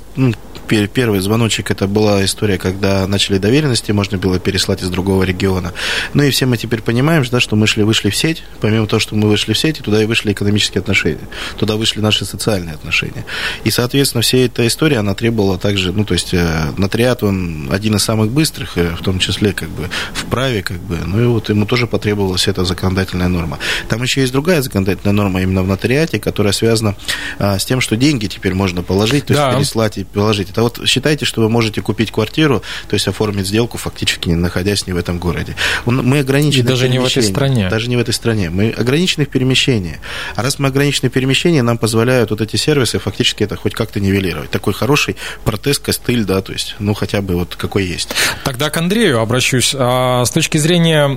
Первый 0.67 1.19
звоночек, 1.19 1.72
это 1.72 1.88
была 1.88 2.24
история, 2.25 2.57
когда 2.57 3.07
начали 3.07 3.38
доверенности, 3.38 3.91
можно 3.91 4.17
было 4.17 4.39
переслать 4.39 4.81
из 4.81 4.89
другого 4.89 5.24
региона. 5.24 5.74
Ну 6.13 6.24
и 6.24 6.31
все 6.31 6.45
мы 6.45 6.57
теперь 6.57 6.81
понимаем, 6.81 7.24
да, 7.31 7.39
что 7.39 7.55
мы 7.55 7.67
шли, 7.67 7.84
вышли 7.84 8.10
в 8.10 8.15
сеть, 8.15 8.43
помимо 8.62 8.88
того, 8.88 9.00
что 9.00 9.15
мы 9.15 9.29
вышли 9.29 9.53
в 9.53 9.57
сеть, 9.57 9.79
туда 9.79 10.01
и 10.01 10.05
вышли 10.05 10.31
экономические 10.31 10.79
отношения, 10.79 11.27
туда 11.57 11.75
вышли 11.75 12.01
наши 12.01 12.25
социальные 12.25 12.75
отношения. 12.75 13.25
И, 13.63 13.72
соответственно, 13.72 14.22
вся 14.22 14.39
эта 14.39 14.65
история, 14.65 14.98
она 14.98 15.13
требовала 15.13 15.57
также, 15.57 15.91
ну, 15.91 16.03
то 16.05 16.13
есть, 16.13 16.34
э, 16.34 16.72
нотариат, 16.77 17.24
он 17.24 17.69
один 17.72 17.95
из 17.95 18.03
самых 18.03 18.31
быстрых, 18.31 18.77
э, 18.77 18.95
в 18.95 19.03
том 19.03 19.19
числе, 19.19 19.53
как 19.53 19.69
бы, 19.69 19.89
в 20.13 20.25
праве, 20.25 20.63
как 20.63 20.77
бы, 20.77 20.98
ну 21.05 21.22
и 21.22 21.25
вот 21.25 21.50
ему 21.50 21.65
тоже 21.65 21.88
потребовалась 21.88 22.48
эта 22.48 22.65
законодательная 22.65 23.27
норма. 23.27 23.60
Там 23.88 24.01
еще 24.01 24.22
есть 24.22 24.34
другая 24.34 24.62
законодательная 24.62 25.13
норма 25.13 25.41
именно 25.41 25.63
в 25.63 25.67
нотариате, 25.67 26.19
которая 26.19 26.53
связана 26.53 26.95
а, 27.39 27.60
с 27.60 27.65
тем, 27.65 27.81
что 27.81 27.95
деньги 27.95 28.27
теперь 28.27 28.53
можно 28.53 28.84
положить, 28.84 29.25
то 29.25 29.34
есть 29.34 29.45
да. 29.45 29.55
переслать 29.55 29.98
и 29.98 30.03
положить. 30.03 30.54
Это 30.55 30.62
вот 30.62 30.88
считайте, 30.88 31.25
что 31.25 31.41
вы 31.41 31.50
можете 31.50 31.81
купить 31.81 32.12
квартиру, 32.12 32.63
то 32.88 32.93
есть 32.93 33.09
оформить 33.09 33.45
сделку, 33.45 33.77
фактически 33.77 34.29
не 34.29 34.35
находясь 34.35 34.88
не 34.88 34.93
в 34.93 34.97
этом 34.97 35.19
городе. 35.19 35.53
Мы 35.85 36.19
ограничены. 36.19 36.62
И 36.62 36.65
даже 36.65 36.88
не 36.88 36.97
в 36.97 37.05
этой 37.05 37.24
стране. 37.24 37.67
Даже 37.67 37.89
не 37.89 37.97
в 37.97 38.00
этой 38.00 38.13
стране. 38.13 38.50
Мы 38.50 38.69
ограничены 38.69 39.25
в 39.25 39.29
перемещении. 39.29 40.00
А 40.33 40.41
раз 40.43 40.57
мы 40.57 40.69
ограничены 40.69 41.09
в 41.09 41.12
перемещении, 41.12 41.59
нам 41.59 41.77
позволяют 41.77 42.29
вот 42.29 42.39
эти 42.39 42.55
сервисы 42.55 43.00
фактически 43.00 43.43
это 43.43 43.57
хоть 43.57 43.74
как-то 43.74 44.00
нивелировать. 44.00 44.50
Такой 44.50 44.74
хороший 44.74 45.17
протез, 45.43 45.77
костыль, 45.77 46.24
да, 46.24 46.41
то 46.41 46.53
есть, 46.53 46.77
ну, 46.79 46.93
хотя 46.93 47.21
бы 47.21 47.35
вот 47.35 47.57
какой 47.57 47.83
есть. 47.83 48.15
Тогда 48.45 48.69
к 48.69 48.77
Андрею 48.77 49.19
обращусь. 49.19 49.75
А 49.77 50.24
с 50.24 50.31
точки 50.31 50.57
зрения 50.57 51.09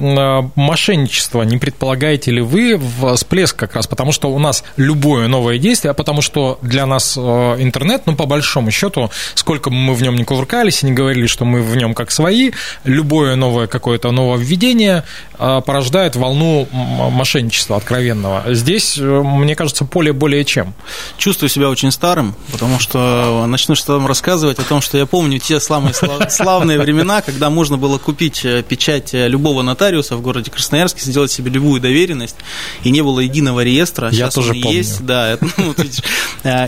мошенничества, 0.57 1.43
не 1.43 1.59
предполагаете 1.59 2.33
ли 2.33 2.41
вы 2.41 2.81
всплеск 3.15 3.55
как 3.55 3.77
раз? 3.77 3.87
Потому 3.87 4.11
что 4.11 4.33
у 4.35 4.39
нас 4.41 4.65
любое 4.77 5.29
новое 5.29 5.59
действие, 5.59 5.93
а 5.93 5.95
потому 5.95 6.23
что 6.23 6.59
для 6.61 6.87
нас 6.87 7.17
э, 7.17 7.21
интернет, 7.21 8.03
ну, 8.07 8.17
по 8.17 8.27
большому 8.27 8.73
счету, 8.73 9.13
сколько 9.35 9.71
бы 9.71 9.77
мы 9.77 9.95
в 9.95 10.03
нем 10.03 10.17
не 10.17 10.25
кувыркались 10.25 10.83
и 10.83 10.87
не 10.87 10.93
говорили, 10.93 11.27
что 11.27 11.45
мы 11.45 11.63
в 11.63 11.77
нем 11.77 11.95
как 11.95 12.11
свои, 12.11 12.53
любое 12.85 13.37
новое 13.37 13.67
какое-то 13.67 14.11
нововведение 14.11 15.05
э, 15.39 15.61
порождает 15.65 16.17
волну 16.17 16.69
мошенничества 16.73 17.77
откровенного. 17.77 18.55
Здесь, 18.55 18.99
э, 18.99 19.03
мне 19.03 19.55
кажется, 19.55 19.85
поле 19.85 20.13
более 20.13 20.45
чем. 20.45 20.75
Чувствую 21.17 21.49
себя 21.49 21.69
очень 21.69 21.91
старым, 21.91 22.35
потому 22.53 22.79
что 22.79 23.45
начну 23.47 23.75
что-то 23.75 23.95
вам 23.95 24.07
рассказывать 24.07 24.59
о 24.59 24.65
том, 24.65 24.81
что 24.81 24.99
я 24.99 25.07
помню 25.07 25.39
те 25.39 25.61
славные, 25.61 25.95
славные 26.31 26.79
времена, 26.79 27.23
когда 27.23 27.51
можно 27.51 27.77
было 27.77 27.99
купить 27.99 28.47
печать 28.69 29.11
любого 29.13 29.63
нотариуса 29.63 30.17
в 30.17 30.23
городе 30.23 30.51
Красноярске, 30.51 31.03
сделать 31.03 31.31
себе 31.31 31.51
любую 31.51 31.81
доверенность, 31.81 32.37
и 32.83 32.91
не 32.91 33.03
было 33.03 33.21
единого 33.21 33.63
реестра. 33.63 34.09
Я 34.09 34.27
Сейчас 34.27 34.35
тоже 34.35 34.55
помню. 34.55 34.79
есть, 34.79 35.05
да. 35.05 35.39
Ну, 35.59 35.75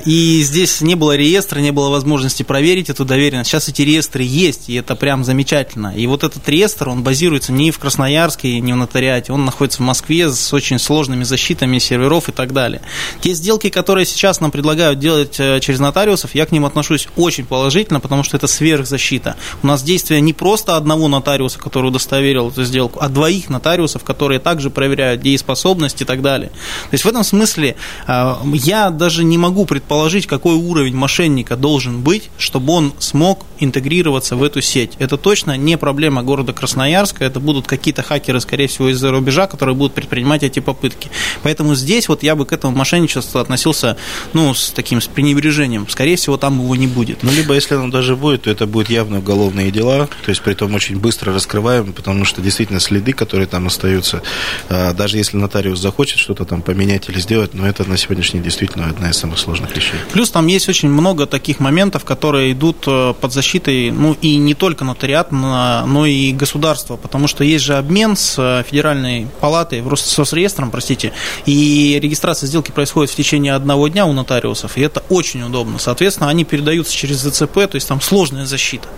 и 0.04 0.42
здесь 0.42 0.80
не 0.80 0.94
было 0.94 1.16
реестра, 1.16 1.60
не 1.60 1.70
было 1.70 1.90
возможности 1.90 2.42
проверить 2.50 2.90
эту 2.90 3.04
доверенность. 3.04 3.48
Сейчас 3.48 3.68
эти 3.68 3.82
реестры 3.82 4.24
есть, 4.24 4.68
и 4.70 4.74
это 4.74 4.96
прям 4.96 5.22
замечательно. 5.22 5.94
И 5.96 6.08
вот 6.08 6.24
этот 6.24 6.48
реестр, 6.48 6.88
он 6.88 7.04
базируется 7.04 7.52
не 7.52 7.70
в 7.70 7.78
Красноярске, 7.78 8.58
не 8.58 8.72
в 8.72 8.76
нотариате, 8.76 9.32
он 9.32 9.44
находится 9.44 9.78
в 9.78 9.86
Москве 9.86 10.28
с 10.28 10.52
очень 10.52 10.80
сложными 10.80 11.22
защитами 11.22 11.78
серверов 11.78 12.28
и 12.28 12.32
так 12.32 12.52
далее. 12.52 12.82
Те 13.20 13.34
сделки, 13.34 13.70
которые 13.70 14.04
сейчас 14.04 14.40
нам 14.40 14.50
предлагают 14.50 14.98
делать 14.98 15.38
э, 15.38 15.60
через 15.60 15.78
нотариусов, 15.78 16.34
я 16.34 16.44
к 16.44 16.50
ним 16.50 16.64
отношусь 16.64 17.06
очень 17.14 17.44
положительно, 17.44 18.00
потому 18.00 18.24
что 18.24 18.36
это 18.36 18.48
сверхзащита. 18.48 19.36
У 19.62 19.68
нас 19.68 19.84
действие 19.84 20.20
не 20.20 20.32
просто 20.32 20.76
одного 20.76 21.06
нотариуса, 21.06 21.60
который 21.60 21.86
удостоверил 21.86 22.48
эту 22.48 22.64
сделку, 22.64 22.98
а 23.00 23.08
двоих 23.08 23.48
нотариусов, 23.48 24.02
которые 24.02 24.40
также 24.40 24.70
проверяют 24.70 25.22
дееспособность 25.22 26.02
и 26.02 26.04
так 26.04 26.20
далее. 26.20 26.48
То 26.48 26.94
есть 26.94 27.04
в 27.04 27.08
этом 27.08 27.22
смысле 27.22 27.76
э, 28.08 28.34
я 28.54 28.90
даже 28.90 29.22
не 29.22 29.38
могу 29.38 29.66
предположить, 29.66 30.26
какой 30.26 30.56
уровень 30.56 30.96
мошенника 30.96 31.56
должен 31.56 32.00
быть, 32.00 32.28
чтобы 32.40 32.72
он 32.72 32.92
смог 32.98 33.44
интегрироваться 33.58 34.36
в 34.36 34.42
эту 34.42 34.60
сеть. 34.60 34.92
Это 34.98 35.16
точно 35.16 35.56
не 35.56 35.76
проблема 35.76 36.22
города 36.22 36.52
Красноярска, 36.52 37.24
это 37.24 37.40
будут 37.40 37.66
какие-то 37.66 38.02
хакеры, 38.02 38.40
скорее 38.40 38.66
всего, 38.66 38.88
из-за 38.90 39.10
рубежа, 39.10 39.46
которые 39.46 39.74
будут 39.74 39.94
предпринимать 39.94 40.42
эти 40.42 40.60
попытки. 40.60 41.10
Поэтому 41.42 41.74
здесь 41.74 42.08
вот 42.08 42.22
я 42.22 42.34
бы 42.34 42.46
к 42.46 42.52
этому 42.52 42.76
мошенничеству 42.76 43.40
относился, 43.40 43.96
ну, 44.32 44.54
с 44.54 44.70
таким, 44.70 45.00
с 45.00 45.06
пренебрежением. 45.06 45.88
Скорее 45.88 46.16
всего, 46.16 46.36
там 46.36 46.60
его 46.60 46.74
не 46.76 46.86
будет. 46.86 47.22
Ну, 47.22 47.30
либо 47.30 47.54
если 47.54 47.74
оно 47.74 47.88
даже 47.88 48.16
будет, 48.16 48.42
то 48.42 48.50
это 48.50 48.66
будут 48.66 48.90
явно 48.90 49.18
уголовные 49.18 49.70
дела, 49.70 50.08
то 50.24 50.30
есть 50.30 50.42
при 50.42 50.54
том 50.54 50.74
очень 50.74 50.98
быстро 50.98 51.32
раскрываем, 51.32 51.92
потому 51.92 52.24
что 52.24 52.40
действительно 52.40 52.80
следы, 52.80 53.12
которые 53.12 53.46
там 53.46 53.66
остаются, 53.66 54.22
а, 54.68 54.92
даже 54.92 55.18
если 55.18 55.36
нотариус 55.36 55.78
захочет 55.78 56.18
что-то 56.18 56.44
там 56.44 56.62
поменять 56.62 57.08
или 57.08 57.20
сделать, 57.20 57.54
но 57.54 57.66
это 57.66 57.88
на 57.88 57.96
сегодняшний 57.96 58.40
день 58.40 58.44
действительно 58.44 58.88
одна 58.88 59.10
из 59.10 59.16
самых 59.16 59.38
сложных 59.38 59.76
вещей. 59.76 59.98
Плюс 60.12 60.30
там 60.30 60.46
есть 60.46 60.68
очень 60.68 60.88
много 60.88 61.26
таких 61.26 61.60
моментов, 61.60 62.04
которые 62.04 62.29
идут 62.52 62.84
э, 62.86 63.14
под 63.20 63.32
защитой, 63.32 63.90
ну 63.90 64.16
и 64.20 64.36
не 64.36 64.54
только 64.54 64.84
нотариат, 64.84 65.32
но 65.32 66.06
и 66.06 66.32
государство, 66.32 66.96
потому 66.96 67.28
что 67.28 67.44
есть 67.44 67.64
же 67.64 67.76
обмен 67.76 68.16
с 68.16 68.36
э, 68.38 68.64
Федеральной 68.68 69.26
палатой, 69.40 69.82
с 69.96 70.18
Росреестром, 70.18 70.70
простите, 70.70 71.12
и 71.46 71.98
регистрация 72.02 72.46
сделки 72.46 72.70
происходит 72.70 73.10
в 73.10 73.16
течение 73.16 73.54
одного 73.54 73.88
дня 73.88 74.06
у 74.06 74.12
нотариусов, 74.12 74.76
и 74.76 74.80
это 74.80 75.02
очень 75.08 75.42
удобно. 75.42 75.78
Соответственно, 75.78 76.28
они 76.28 76.44
передаются 76.44 76.94
через 76.94 77.20
ЗЦП, 77.20 77.54
то 77.54 77.74
есть 77.74 77.88
там 77.88 78.00
сложная 78.00 78.46
защита. 78.46 78.88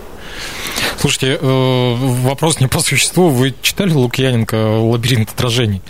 Слушайте, 0.99 1.37
э, 1.41 1.95
вопрос 2.23 2.59
не 2.59 2.67
по 2.67 2.79
существу. 2.79 3.29
Вы 3.29 3.53
читали 3.61 3.91
Лукьяненко 3.91 4.55
«Лабиринт 4.55 5.29
отражений»? 5.29 5.81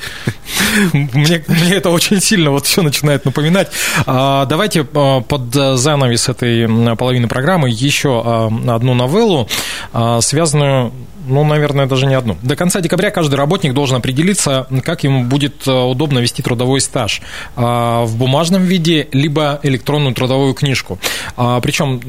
Мне, 0.93 1.43
мне 1.48 1.74
это 1.75 1.89
очень 1.89 2.19
сильно 2.22 2.51
вот 2.51 2.65
все 2.65 2.81
начинает 2.81 3.25
напоминать. 3.25 3.69
А, 4.05 4.45
давайте 4.45 4.81
э, 4.81 5.22
под 5.27 5.53
занавес 5.53 6.29
этой 6.29 6.95
половины 6.95 7.27
программы 7.27 7.69
еще 7.69 8.22
э, 8.25 8.69
одну 8.72 8.93
новеллу, 8.93 9.48
связанную 10.22 10.91
ну, 11.25 11.43
наверное, 11.43 11.85
даже 11.85 12.05
не 12.05 12.15
одну. 12.15 12.37
До 12.41 12.55
конца 12.55 12.81
декабря 12.81 13.11
каждый 13.11 13.35
работник 13.35 13.73
должен 13.73 13.97
определиться, 13.97 14.67
как 14.83 15.03
ему 15.03 15.25
будет 15.25 15.67
удобно 15.67 16.19
вести 16.19 16.41
трудовой 16.41 16.81
стаж 16.81 17.21
в 17.55 18.11
бумажном 18.15 18.63
виде, 18.63 19.07
либо 19.11 19.59
электронную 19.63 20.13
трудовую 20.13 20.53
книжку. 20.53 20.99
Причем 21.35 22.01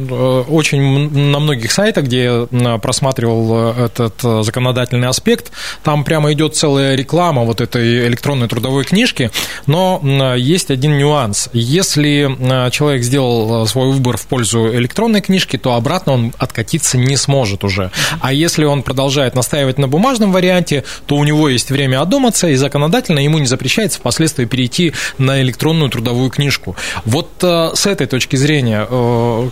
очень 0.48 1.10
на 1.10 1.38
многих 1.38 1.72
сайтах, 1.72 2.04
где 2.04 2.46
просматривал 2.82 3.74
э, 3.74 3.86
этот 3.86 4.14
э, 4.24 4.42
законодательный 4.42 5.08
аспект, 5.08 5.52
там 5.82 6.04
прямо 6.04 6.32
идет 6.32 6.56
целая 6.56 6.94
реклама 6.94 7.42
вот 7.42 7.60
этой 7.60 8.06
электронной 8.06 8.48
трудовой 8.48 8.84
книжки, 8.84 9.30
но 9.66 10.00
есть 10.36 10.70
один 10.70 10.98
нюанс. 10.98 11.48
Если 11.52 12.70
человек 12.70 13.02
сделал 13.02 13.64
э, 13.64 13.66
свой 13.66 13.92
выбор 13.92 14.16
в 14.16 14.26
пользу 14.26 14.74
электронной 14.74 15.20
книжки, 15.20 15.56
то 15.56 15.74
обратно 15.74 16.12
он 16.12 16.32
откатиться 16.38 16.98
не 16.98 17.16
сможет 17.16 17.64
уже. 17.64 17.90
А 18.20 18.32
если 18.32 18.64
он 18.64 18.82
продолжает 18.82 19.03
настаивать 19.34 19.78
на 19.78 19.88
бумажном 19.88 20.32
варианте, 20.32 20.84
то 21.06 21.16
у 21.16 21.24
него 21.24 21.48
есть 21.48 21.70
время 21.70 22.00
одуматься, 22.00 22.48
и 22.48 22.54
законодательно 22.54 23.18
ему 23.18 23.38
не 23.38 23.46
запрещается 23.46 23.98
впоследствии 23.98 24.44
перейти 24.44 24.92
на 25.18 25.40
электронную 25.42 25.90
трудовую 25.90 26.30
книжку. 26.30 26.76
Вот 27.04 27.30
с 27.40 27.86
этой 27.86 28.06
точки 28.06 28.36
зрения, 28.36 28.86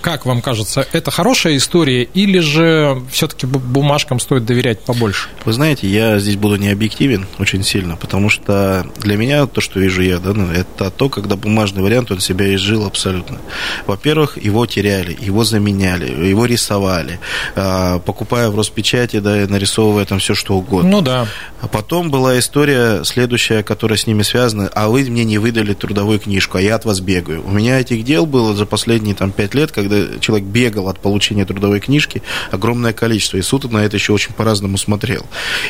как 0.00 0.26
вам 0.26 0.42
кажется, 0.42 0.86
это 0.92 1.10
хорошая 1.10 1.56
история 1.56 2.02
или 2.02 2.38
же 2.38 3.02
все-таки 3.10 3.46
бумажкам 3.46 4.20
стоит 4.20 4.44
доверять 4.44 4.80
побольше? 4.80 5.28
Вы 5.44 5.52
знаете, 5.52 5.88
я 5.88 6.18
здесь 6.18 6.36
буду 6.36 6.56
не 6.56 6.68
объективен 6.68 7.26
очень 7.38 7.64
сильно, 7.64 7.96
потому 7.96 8.30
что 8.30 8.86
для 8.98 9.16
меня 9.16 9.46
то, 9.46 9.60
что 9.60 9.80
вижу 9.80 10.02
я, 10.02 10.18
да, 10.18 10.32
ну, 10.32 10.50
это 10.50 10.90
то, 10.90 11.08
когда 11.08 11.36
бумажный 11.36 11.82
вариант, 11.82 12.10
он 12.10 12.20
себя 12.20 12.54
изжил 12.54 12.86
абсолютно. 12.86 13.38
Во-первых, 13.86 14.42
его 14.42 14.66
теряли, 14.66 15.16
его 15.20 15.44
заменяли, 15.44 16.26
его 16.28 16.46
рисовали, 16.46 17.18
а, 17.54 17.98
покупая 18.00 18.48
в 18.50 18.56
Роспечати, 18.56 19.20
да, 19.20 19.36
нарисовывая 19.46 20.04
там 20.04 20.18
все, 20.18 20.34
что 20.34 20.54
угодно. 20.54 20.90
Ну 20.90 21.00
да. 21.00 21.26
А 21.60 21.68
потом 21.68 22.10
была 22.10 22.38
история 22.38 23.04
следующая, 23.04 23.62
которая 23.62 23.96
с 23.96 24.06
ними 24.06 24.22
связана, 24.22 24.68
а 24.74 24.88
вы 24.88 25.04
мне 25.04 25.24
не 25.24 25.38
выдали 25.38 25.74
трудовую 25.74 26.18
книжку, 26.18 26.58
а 26.58 26.60
я 26.60 26.74
от 26.74 26.84
вас 26.84 27.00
бегаю. 27.00 27.44
У 27.46 27.50
меня 27.50 27.80
этих 27.80 28.04
дел 28.04 28.26
было 28.26 28.54
за 28.54 28.66
последние 28.66 29.14
там 29.14 29.32
пять 29.32 29.54
лет, 29.54 29.72
когда 29.72 30.18
человек 30.18 30.46
бегал 30.46 30.88
от 30.88 30.98
получения 31.00 31.44
трудовой 31.44 31.80
книжки, 31.80 32.22
огромное 32.50 32.92
количество, 32.92 33.36
и 33.36 33.42
суд 33.42 33.70
на 33.70 33.78
это 33.78 33.96
еще 33.96 34.12
очень 34.12 34.32
по-разному 34.32 34.76
смотрел. 34.76 35.24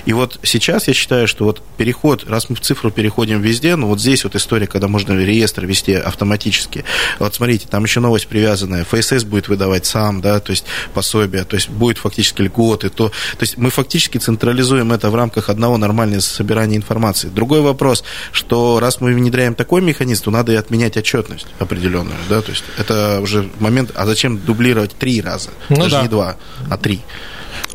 И 0.06 0.12
вот 0.12 0.40
сейчас 0.42 0.88
я 0.88 0.94
считаю, 0.94 1.28
что 1.28 1.44
вот 1.44 1.62
переход, 1.76 2.24
раз 2.28 2.48
мы 2.48 2.56
в 2.56 2.60
цифру 2.60 2.90
переходим 2.90 3.40
везде, 3.40 3.76
ну 3.76 3.88
вот 3.88 4.00
здесь 4.00 4.24
вот 4.24 4.34
история, 4.34 4.66
когда 4.66 4.88
можно 4.88 5.12
реестр 5.12 5.66
вести 5.66 5.92
автоматически. 5.92 6.84
Вот 7.18 7.34
смотрите, 7.34 7.66
там 7.68 7.84
еще 7.84 8.00
новость 8.00 8.28
привязанная, 8.28 8.84
ФСС 8.84 9.24
будет 9.24 9.48
выдавать 9.48 9.86
сам, 9.86 10.20
да, 10.20 10.40
то 10.40 10.50
есть 10.50 10.64
пособие, 10.94 11.44
то 11.44 11.56
есть 11.56 11.68
будет 11.68 11.98
фактически 11.98 12.42
льготы, 12.42 12.88
то, 12.88 13.08
то 13.08 13.42
есть 13.42 13.58
мы 13.62 13.70
фактически 13.70 14.18
централизуем 14.18 14.92
это 14.92 15.08
в 15.08 15.14
рамках 15.14 15.48
одного 15.48 15.76
нормального 15.76 16.20
собирания 16.20 16.76
информации. 16.76 17.28
Другой 17.28 17.60
вопрос, 17.60 18.02
что 18.32 18.80
раз 18.80 19.00
мы 19.00 19.14
внедряем 19.14 19.54
такой 19.54 19.80
механизм, 19.80 20.24
то 20.24 20.30
надо 20.32 20.52
и 20.52 20.56
отменять 20.56 20.96
отчетность 20.96 21.46
определенную, 21.60 22.16
да, 22.28 22.42
то 22.42 22.50
есть 22.50 22.64
это 22.76 23.20
уже 23.20 23.48
момент, 23.60 23.92
а 23.94 24.04
зачем 24.04 24.38
дублировать 24.38 24.96
три 24.98 25.20
раза, 25.20 25.50
ну 25.68 25.76
даже 25.76 25.90
да. 25.90 26.02
не 26.02 26.08
два, 26.08 26.36
а 26.68 26.76
три. 26.76 27.02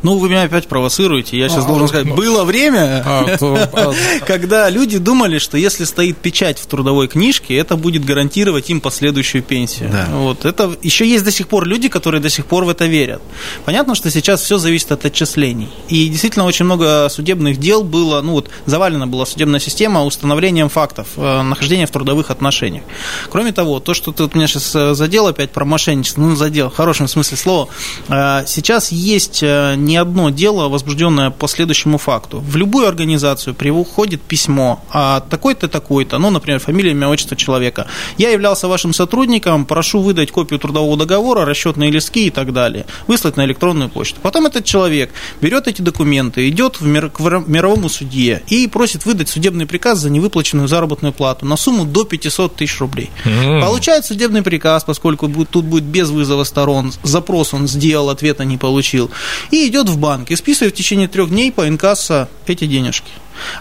Ну, 0.02 0.18
вы 0.18 0.28
меня 0.28 0.42
опять 0.42 0.68
провоцируете. 0.68 1.38
Я 1.38 1.48
сейчас 1.48 1.64
а, 1.64 1.68
должен 1.68 1.88
сказать, 1.88 2.06
ну, 2.06 2.14
было 2.14 2.44
время, 2.44 3.02
а, 3.04 3.36
то, 3.36 3.68
а, 3.72 3.92
когда 4.26 4.68
люди 4.70 4.98
думали, 4.98 5.38
что 5.38 5.56
если 5.56 5.84
стоит 5.84 6.18
печать 6.18 6.58
в 6.58 6.66
трудовой 6.66 7.08
книжке, 7.08 7.56
это 7.56 7.76
будет 7.76 8.04
гарантировать 8.04 8.70
им 8.70 8.80
последующую 8.80 9.42
пенсию. 9.42 9.90
Да. 9.90 10.08
Вот 10.12 10.44
это 10.44 10.76
еще 10.82 11.08
есть 11.08 11.24
до 11.24 11.30
сих 11.30 11.48
пор 11.48 11.66
люди, 11.66 11.88
которые 11.88 12.20
до 12.20 12.30
сих 12.30 12.46
пор 12.46 12.64
в 12.64 12.68
это 12.68 12.86
верят. 12.86 13.22
Понятно, 13.64 13.94
что 13.94 14.10
сейчас 14.10 14.42
все 14.42 14.58
зависит 14.58 14.92
от 14.92 15.04
отчислений. 15.04 15.68
И 15.88 16.08
действительно 16.08 16.44
очень 16.44 16.64
много 16.64 17.08
судебных 17.10 17.58
дел 17.58 17.82
было, 17.82 18.20
ну 18.20 18.32
вот 18.32 18.50
завалена 18.66 19.06
была 19.06 19.26
судебная 19.26 19.60
система 19.60 20.04
установлением 20.04 20.68
фактов 20.68 21.08
э, 21.16 21.42
нахождения 21.42 21.86
в 21.86 21.90
трудовых 21.90 22.30
отношениях. 22.30 22.84
Кроме 23.30 23.52
того, 23.52 23.80
то, 23.80 23.94
что 23.94 24.12
ты 24.12 24.22
вот 24.22 24.34
меня 24.34 24.46
сейчас 24.46 24.74
э, 24.74 24.94
задел 24.94 25.26
опять 25.26 25.50
про 25.50 25.64
мошенничество, 25.64 26.20
ну 26.20 26.36
задел 26.36 26.70
в 26.70 26.76
хорошем 26.76 27.08
смысле 27.08 27.36
слова, 27.36 27.68
э, 28.08 28.44
сейчас 28.46 28.92
есть 28.92 29.42
не 29.88 29.96
одно 29.96 30.30
дело, 30.30 30.68
возбужденное 30.68 31.30
по 31.30 31.48
следующему 31.48 31.96
факту. 31.98 32.40
В 32.40 32.56
любую 32.56 32.86
организацию 32.86 33.54
приходит 33.54 34.20
письмо, 34.20 34.84
а 34.90 35.20
такой-то, 35.20 35.66
такой-то, 35.66 36.18
ну, 36.18 36.30
например, 36.30 36.60
фамилия, 36.60 36.90
имя, 36.90 37.08
отчество 37.08 37.36
человека. 37.36 37.86
Я 38.18 38.30
являлся 38.30 38.68
вашим 38.68 38.92
сотрудником, 38.92 39.64
прошу 39.64 40.00
выдать 40.00 40.30
копию 40.30 40.60
трудового 40.60 40.96
договора, 40.96 41.46
расчетные 41.46 41.90
листки 41.90 42.26
и 42.26 42.30
так 42.30 42.52
далее. 42.52 42.84
Выслать 43.06 43.38
на 43.38 43.46
электронную 43.46 43.88
почту. 43.88 44.20
Потом 44.22 44.44
этот 44.46 44.66
человек 44.66 45.10
берет 45.40 45.66
эти 45.68 45.80
документы, 45.80 46.46
идет 46.50 46.80
в 46.80 46.86
мир, 46.86 47.08
к 47.08 47.20
мировому 47.46 47.88
судье 47.88 48.42
и 48.46 48.66
просит 48.66 49.06
выдать 49.06 49.30
судебный 49.30 49.64
приказ 49.64 50.00
за 50.00 50.10
невыплаченную 50.10 50.68
заработную 50.68 51.14
плату 51.14 51.46
на 51.46 51.56
сумму 51.56 51.86
до 51.86 52.04
500 52.04 52.56
тысяч 52.56 52.78
рублей. 52.80 53.10
Mm. 53.24 53.62
Получает 53.62 54.04
судебный 54.04 54.42
приказ, 54.42 54.84
поскольку 54.84 55.28
тут 55.28 55.64
будет 55.64 55.84
без 55.84 56.10
вызова 56.10 56.44
сторон, 56.44 56.92
запрос 57.02 57.54
он 57.54 57.66
сделал, 57.66 58.10
ответа 58.10 58.44
не 58.44 58.58
получил, 58.58 59.10
и 59.50 59.66
идет 59.68 59.77
идет 59.78 59.88
в 59.88 59.98
банк 59.98 60.30
и 60.30 60.36
списывает 60.36 60.74
в 60.74 60.76
течение 60.76 61.08
трех 61.08 61.30
дней 61.30 61.52
по 61.52 61.68
инкассо 61.68 62.28
эти 62.46 62.66
денежки. 62.66 63.10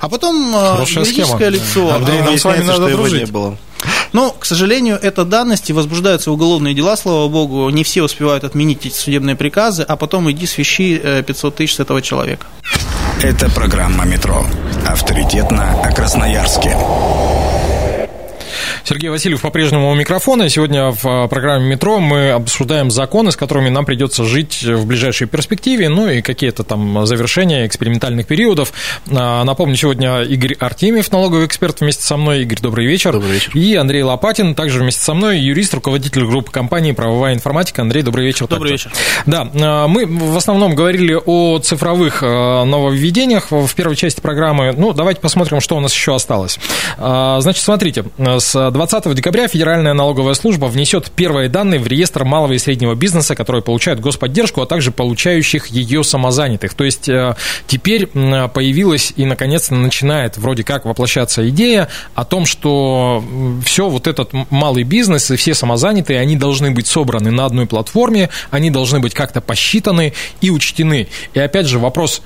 А 0.02 0.10
потом 0.10 0.56
э, 0.56 0.72
Хорошая 0.72 1.04
юридическое 1.04 1.52
схема. 1.52 1.66
лицо. 1.66 1.94
Андрей, 1.94 2.22
нам 2.22 2.38
с 2.38 2.44
вами 2.44 2.64
надо 2.64 2.90
дружить. 2.90 3.28
Не 3.28 3.32
было. 3.32 3.58
Но, 4.14 4.32
к 4.32 4.46
сожалению, 4.46 4.98
это 5.00 5.26
данности, 5.26 5.72
возбуждаются 5.72 6.32
уголовные 6.32 6.74
дела, 6.74 6.98
слава 6.98 7.28
богу, 7.28 7.70
не 7.70 7.84
все 7.84 8.02
успевают 8.02 8.44
отменить 8.44 8.86
эти 8.86 8.96
судебные 8.96 9.36
приказы, 9.36 9.84
а 9.84 9.96
потом 9.96 10.32
иди 10.32 10.48
свищи 10.48 10.98
500 10.98 11.54
э, 11.54 11.58
тысяч 11.58 11.76
с 11.76 11.80
этого 11.80 12.02
человека. 12.02 12.48
Это 13.22 13.50
программа 13.50 14.06
«Метро». 14.06 14.46
Авторитетно 14.88 15.82
о 15.84 15.92
Красноярске. 15.92 16.76
Сергей 18.88 19.10
Васильев 19.10 19.42
по-прежнему 19.42 19.92
у 19.92 19.96
микрофона. 19.96 20.48
Сегодня 20.48 20.92
в 20.92 21.02
а, 21.04 21.28
программе 21.28 21.68
«Метро» 21.72 22.00
мы 22.00 22.30
обсуждаем 22.30 22.90
законы, 22.90 23.34
с 23.34 23.36
которыми 23.36 23.68
нам 23.68 23.84
придется 23.84 24.24
жить 24.24 24.64
в 24.64 24.86
ближайшей 24.86 25.28
перспективе, 25.28 25.90
ну 25.90 26.10
и 26.10 26.22
какие-то 26.22 26.64
там 26.64 27.06
завершения 27.06 27.68
экспериментальных 27.68 28.28
периодов. 28.28 28.72
А, 29.12 29.44
напомню, 29.44 29.76
сегодня 29.76 30.22
Игорь 30.22 30.54
Артемьев, 30.54 31.12
налоговый 31.12 31.48
эксперт, 31.48 31.82
вместе 31.82 32.04
со 32.04 32.16
мной. 32.16 32.44
Игорь, 32.44 32.62
добрый 32.62 32.86
вечер. 32.86 33.12
Добрый 33.12 33.34
вечер. 33.34 33.52
И 33.56 33.76
Андрей 33.76 34.04
Лопатин, 34.04 34.56
также 34.56 34.80
вместе 34.80 35.02
со 35.02 35.14
мной, 35.14 35.40
юрист, 35.40 35.74
руководитель 35.74 36.24
группы 36.24 36.50
компании 36.50 36.94
«Правовая 36.94 37.34
информатика». 37.34 37.82
Андрей, 37.82 38.04
добрый 38.04 38.26
вечер. 38.26 38.48
Добрый 38.48 38.72
также. 38.72 38.88
вечер. 38.88 38.98
Да, 39.26 39.50
а, 39.54 39.88
мы 39.90 40.06
в 40.06 40.38
основном 40.38 40.76
говорили 40.76 41.20
о 41.26 41.60
цифровых 41.60 42.22
нововведениях 42.22 43.52
в 43.52 43.76
первой 43.76 43.98
части 43.98 44.22
программы. 44.22 44.72
Ну, 44.72 44.94
давайте 44.94 45.20
посмотрим, 45.20 45.60
что 45.60 45.76
у 45.76 45.82
нас 45.82 45.94
еще 45.94 46.16
осталось. 46.16 46.58
Значит, 46.98 47.62
смотрите, 47.66 48.06
с 48.18 48.77
20 48.78 49.16
декабря 49.16 49.48
Федеральная 49.48 49.94
налоговая 49.94 50.36
служба 50.36 50.68
внесет 50.68 51.10
первые 51.10 51.50
данные 51.50 51.80
в 51.80 51.88
реестр 51.88 52.26
малого 52.26 52.54
и 52.54 52.60
среднего 52.60 52.94
бизнеса, 52.94 53.34
которые 53.34 53.64
получают 53.64 54.00
господдержку, 54.00 54.62
а 54.62 54.68
также 54.68 54.92
получающих 54.92 55.66
ее 55.68 56.04
самозанятых. 56.04 56.76
То 56.76 56.84
есть 56.84 57.10
э, 57.10 57.36
теперь 57.66 58.06
появилась 58.06 59.14
и, 59.16 59.26
наконец-то, 59.26 59.74
начинает 59.74 60.38
вроде 60.38 60.64
как 60.64 60.86
воплощаться 60.86 61.50
идея 61.50 61.88
о 62.14 62.24
том, 62.24 62.46
что 62.46 63.24
все 63.66 63.90
вот 63.90 64.06
этот 64.06 64.32
малый 64.52 64.84
бизнес 64.84 65.32
и 65.32 65.38
все 65.38 65.56
самозанятые, 65.56 66.20
они 66.20 66.36
должны 66.36 66.70
быть 66.70 66.86
собраны 66.86 67.32
на 67.32 67.46
одной 67.46 67.66
платформе, 67.66 68.30
они 68.52 68.70
должны 68.70 69.00
быть 69.00 69.16
как-то 69.16 69.42
посчитаны 69.42 70.14
и 70.40 70.52
учтены. 70.52 71.08
И 71.34 71.40
опять 71.40 71.66
же 71.66 71.80
вопрос, 71.80 72.22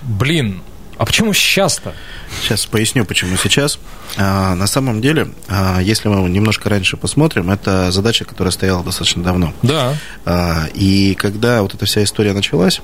блин, 0.00 0.62
а 0.98 1.06
почему 1.06 1.32
сейчас-то? 1.32 1.94
Сейчас 2.42 2.66
поясню, 2.66 3.04
почему 3.04 3.36
сейчас. 3.36 3.78
А, 4.16 4.54
на 4.56 4.66
самом 4.66 5.00
деле, 5.00 5.28
а, 5.48 5.80
если 5.80 6.08
мы 6.08 6.28
немножко 6.28 6.68
раньше 6.68 6.96
посмотрим, 6.96 7.50
это 7.50 7.92
задача, 7.92 8.24
которая 8.24 8.50
стояла 8.50 8.82
достаточно 8.82 9.22
давно. 9.22 9.54
Да. 9.62 9.94
А, 10.24 10.66
и 10.74 11.14
когда 11.14 11.62
вот 11.62 11.74
эта 11.74 11.86
вся 11.86 12.02
история 12.02 12.32
началась, 12.32 12.80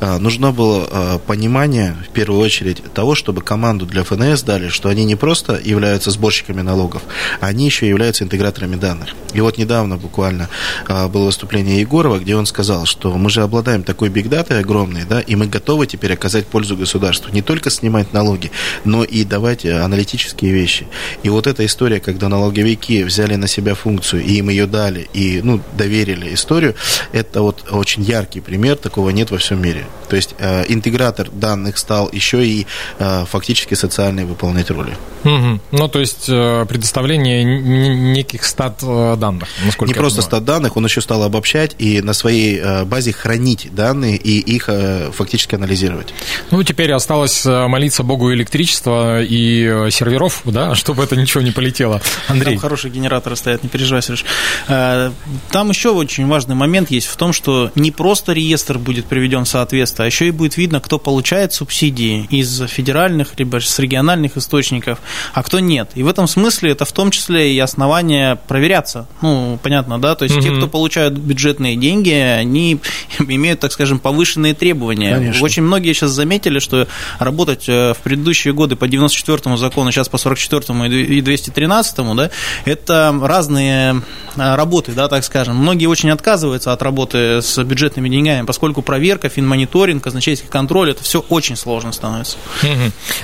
нужно 0.00 0.52
было 0.52 1.20
понимание, 1.26 1.96
в 2.08 2.12
первую 2.12 2.40
очередь, 2.40 2.82
того, 2.94 3.14
чтобы 3.14 3.42
команду 3.42 3.84
для 3.84 4.04
ФНС 4.04 4.42
дали, 4.42 4.68
что 4.68 4.88
они 4.88 5.04
не 5.04 5.16
просто 5.16 5.60
являются 5.62 6.10
сборщиками 6.10 6.60
налогов, 6.60 7.02
они 7.40 7.66
еще 7.66 7.88
являются 7.88 8.24
интеграторами 8.24 8.76
данных. 8.76 9.14
И 9.34 9.40
вот 9.40 9.58
недавно 9.58 9.96
буквально 9.96 10.48
было 10.88 11.26
выступление 11.26 11.80
Егорова, 11.80 12.18
где 12.18 12.36
он 12.36 12.46
сказал, 12.46 12.86
что 12.86 13.12
мы 13.16 13.28
же 13.28 13.42
обладаем 13.42 13.82
такой 13.82 14.08
бигдатой 14.08 14.60
огромной, 14.60 15.04
да, 15.04 15.20
и 15.20 15.34
мы 15.34 15.46
готовы 15.46 15.86
теперь 15.86 16.12
оказать 16.12 16.46
пользу 16.46 16.76
государству. 16.76 17.32
Не 17.32 17.42
только 17.42 17.55
снимать 17.70 18.12
налоги, 18.12 18.50
но 18.84 19.04
и 19.04 19.24
давать 19.24 19.64
аналитические 19.64 20.52
вещи. 20.52 20.86
И 21.22 21.28
вот 21.28 21.46
эта 21.46 21.64
история, 21.64 22.00
когда 22.00 22.28
налоговики 22.28 23.04
взяли 23.04 23.36
на 23.36 23.48
себя 23.48 23.74
функцию, 23.74 24.22
и 24.22 24.34
им 24.34 24.48
ее 24.48 24.66
дали, 24.66 25.08
и 25.12 25.40
ну, 25.42 25.60
доверили 25.76 26.34
историю, 26.34 26.74
это 27.12 27.42
вот 27.42 27.64
очень 27.70 28.02
яркий 28.02 28.40
пример, 28.40 28.76
такого 28.76 29.10
нет 29.10 29.30
во 29.30 29.38
всем 29.38 29.60
мире. 29.62 29.86
То 30.08 30.16
есть 30.16 30.34
э, 30.38 30.64
интегратор 30.68 31.30
данных 31.30 31.78
стал 31.78 32.08
еще 32.12 32.46
и 32.46 32.66
э, 32.98 33.24
фактически 33.26 33.74
социальной 33.74 34.24
выполнять 34.24 34.70
роли. 34.70 34.96
Угу. 35.24 35.60
Ну, 35.72 35.88
то 35.88 35.98
есть 35.98 36.28
э, 36.28 36.66
предоставление 36.68 37.44
неких 37.44 38.44
стат 38.44 38.80
э, 38.82 39.16
данных, 39.16 39.48
Не 39.80 39.94
просто 39.94 40.22
стат 40.22 40.44
данных, 40.44 40.76
он 40.76 40.84
еще 40.84 41.00
стал 41.00 41.22
обобщать 41.22 41.74
и 41.78 42.00
на 42.00 42.12
своей 42.12 42.58
э, 42.58 42.84
базе 42.84 43.12
хранить 43.12 43.74
данные 43.74 44.16
и 44.16 44.38
их 44.38 44.68
э, 44.68 45.10
фактически 45.12 45.54
анализировать. 45.54 46.14
Ну, 46.50 46.62
теперь 46.62 46.92
осталось 46.92 47.45
молиться 47.46 48.02
Богу 48.02 48.32
электричества 48.32 48.46
электричества 48.46 49.22
и 49.22 49.64
э, 49.64 49.90
серверов, 49.90 50.42
да, 50.44 50.74
чтобы 50.74 51.02
это 51.02 51.16
ничего 51.16 51.42
не 51.42 51.50
полетело. 51.50 52.00
Андрей. 52.28 52.54
Там 52.54 52.60
хорошие 52.60 52.90
генераторы 52.90 53.36
стоят, 53.36 53.62
не 53.62 53.68
переживай, 53.68 54.02
Сереж. 54.02 54.24
Э, 54.68 55.10
там 55.50 55.70
еще 55.70 55.90
очень 55.90 56.26
важный 56.26 56.54
момент 56.54 56.90
есть 56.90 57.06
в 57.06 57.16
том, 57.16 57.32
что 57.32 57.70
не 57.74 57.90
просто 57.90 58.32
реестр 58.32 58.78
будет 58.78 59.06
приведен 59.06 59.44
в 59.44 59.48
соответствие, 59.48 60.04
а 60.04 60.06
еще 60.06 60.28
и 60.28 60.30
будет 60.30 60.56
видно, 60.56 60.80
кто 60.80 60.98
получает 60.98 61.52
субсидии 61.52 62.26
из 62.30 62.62
федеральных 62.68 63.38
либо 63.38 63.60
с 63.60 63.78
региональных 63.78 64.36
источников, 64.36 64.98
а 65.34 65.42
кто 65.42 65.60
нет. 65.60 65.90
И 65.94 66.02
в 66.02 66.08
этом 66.08 66.26
смысле 66.26 66.72
это 66.72 66.84
в 66.84 66.92
том 66.92 67.10
числе 67.10 67.54
и 67.54 67.58
основание 67.58 68.36
проверяться. 68.36 69.06
Ну, 69.22 69.58
понятно, 69.62 69.98
да? 69.98 70.14
То 70.14 70.24
есть 70.24 70.36
угу. 70.36 70.44
те, 70.44 70.50
кто 70.50 70.68
получают 70.68 71.14
бюджетные 71.14 71.76
деньги, 71.76 72.10
они 72.10 72.80
имеют, 73.28 73.60
так 73.60 73.72
скажем, 73.72 73.98
повышенные 73.98 74.54
требования. 74.54 75.14
Конечно. 75.14 75.44
Очень 75.44 75.62
многие 75.62 75.92
сейчас 75.92 76.10
заметили, 76.10 76.58
что 76.58 76.88
работать 77.18 77.68
э, 77.68 77.94
в 77.94 77.98
предыдущие 77.98 78.54
годы 78.54 78.76
по 78.76 78.84
94-му 78.84 79.56
закону, 79.56 79.90
сейчас 79.92 80.08
по 80.08 80.16
44-му 80.16 80.86
и 80.86 81.20
213-му, 81.20 82.14
да, 82.14 82.30
это 82.64 83.18
разные 83.22 84.02
а, 84.36 84.56
работы, 84.56 84.92
да, 84.92 85.08
так 85.08 85.24
скажем. 85.24 85.56
Многие 85.56 85.86
очень 85.86 86.10
отказываются 86.10 86.72
от 86.72 86.82
работы 86.82 87.42
с 87.42 87.62
бюджетными 87.62 88.08
деньгами, 88.08 88.44
поскольку 88.44 88.82
проверка, 88.82 89.28
финмониторинг, 89.28 90.02
казначейский 90.02 90.48
контроль, 90.48 90.90
это 90.90 91.02
все 91.02 91.20
очень 91.28 91.56
сложно 91.56 91.92
становится. 91.92 92.36